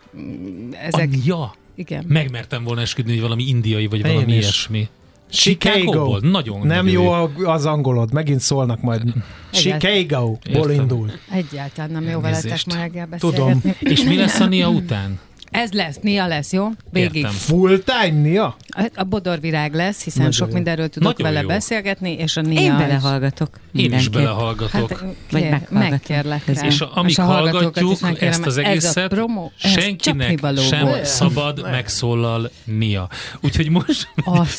Ezek, 0.86 1.08
a, 1.12 1.16
ja, 1.24 1.54
igen. 1.74 2.04
Megmertem 2.08 2.64
volna 2.64 2.80
esküdni, 2.80 3.12
hogy 3.12 3.20
valami 3.20 3.44
indiai, 3.48 3.86
vagy 3.86 3.98
Én 4.06 4.12
valami 4.12 4.32
is. 4.32 4.38
ilyesmi. 4.42 4.88
Chicago. 5.30 6.18
Nagyon 6.20 6.66
Nem 6.66 6.88
jó, 6.88 7.02
jó 7.38 7.48
az 7.48 7.66
angolod, 7.66 8.12
megint 8.12 8.40
szólnak 8.40 8.80
majd. 8.80 9.02
Chicago-ból 9.50 10.70
indul. 10.70 11.10
Egyáltalán 11.30 11.90
nem 11.90 12.02
jó 12.02 12.20
veletek 12.20 12.60
ma 12.66 12.74
reggel 12.74 13.08
Tudom. 13.18 13.62
És 13.80 14.02
mi 14.02 14.16
lesz 14.16 14.40
a 14.40 14.46
Nia 14.46 14.68
után? 14.80 15.18
Ez 15.50 15.72
lesz, 15.72 15.96
Nia 16.00 16.26
lesz, 16.26 16.52
jó? 16.52 16.68
Végig. 16.90 17.14
Értem. 17.14 17.32
Full 17.32 17.78
time 17.78 18.20
Nia? 18.20 18.56
A 18.94 19.04
bodorvirág 19.04 19.74
lesz, 19.74 20.02
hiszen 20.02 20.18
Nagyon 20.18 20.32
sok 20.32 20.48
jó. 20.48 20.54
mindenről 20.54 20.88
tudok 20.88 21.16
Nagyon 21.16 21.32
vele 21.32 21.40
jó. 21.42 21.48
beszélgetni, 21.48 22.12
és 22.12 22.36
a 22.36 22.40
Nia 22.40 22.60
Én 22.60 22.76
belehallgatok. 22.76 23.48
Én 23.72 23.92
is 23.92 24.08
belehallgatok. 24.08 24.90
Hát, 24.90 25.14
kér, 25.28 25.60
megkérlek 25.70 26.46
rá. 26.46 26.66
És 26.66 26.80
amíg 26.80 27.10
és 27.10 27.16
hallgatjuk 27.16 28.20
ezt 28.20 28.46
az 28.46 28.56
egészet, 28.56 28.96
ez 28.96 29.04
a 29.04 29.08
promo, 29.08 29.50
senkinek 29.56 30.40
sem 30.56 30.84
volt. 30.84 31.04
szabad 31.04 31.62
megszólal 31.62 32.50
Nia. 32.64 33.08
Úgyhogy 33.40 33.68
most, 33.68 34.08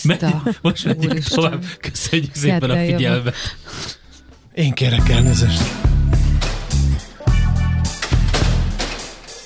meg, 0.04 0.26
most 0.62 0.86
megyünk 0.86 1.24
tovább. 1.24 1.64
Köszönjük 1.80 2.36
szépen 2.36 2.70
a 2.70 2.76
figyelmet. 2.76 3.36
Én 4.54 4.72
kérek 4.74 5.10
elnézést. 5.10 5.89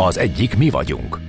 Az 0.00 0.18
egyik 0.18 0.56
mi 0.56 0.70
vagyunk. 0.70 1.20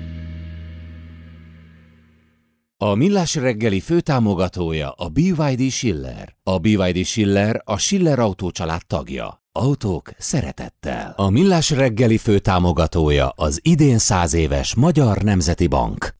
A 2.77 2.93
Millás 2.95 3.35
reggeli 3.35 3.79
főtámogatója 3.79 4.91
a 4.91 5.07
BYD 5.07 5.69
Schiller. 5.69 6.35
A 6.43 6.57
BYD 6.57 7.05
Schiller 7.05 7.61
a 7.65 7.77
Schiller 7.77 8.19
Autó 8.19 8.51
család 8.51 8.81
tagja. 8.87 9.41
Autók 9.51 10.11
szeretettel. 10.17 11.13
A 11.15 11.29
Millás 11.29 11.69
reggeli 11.69 12.17
főtámogatója 12.17 13.29
az 13.29 13.59
idén 13.63 13.97
száz 13.97 14.33
éves 14.33 14.75
Magyar 14.75 15.21
Nemzeti 15.21 15.67
Bank. 15.67 16.17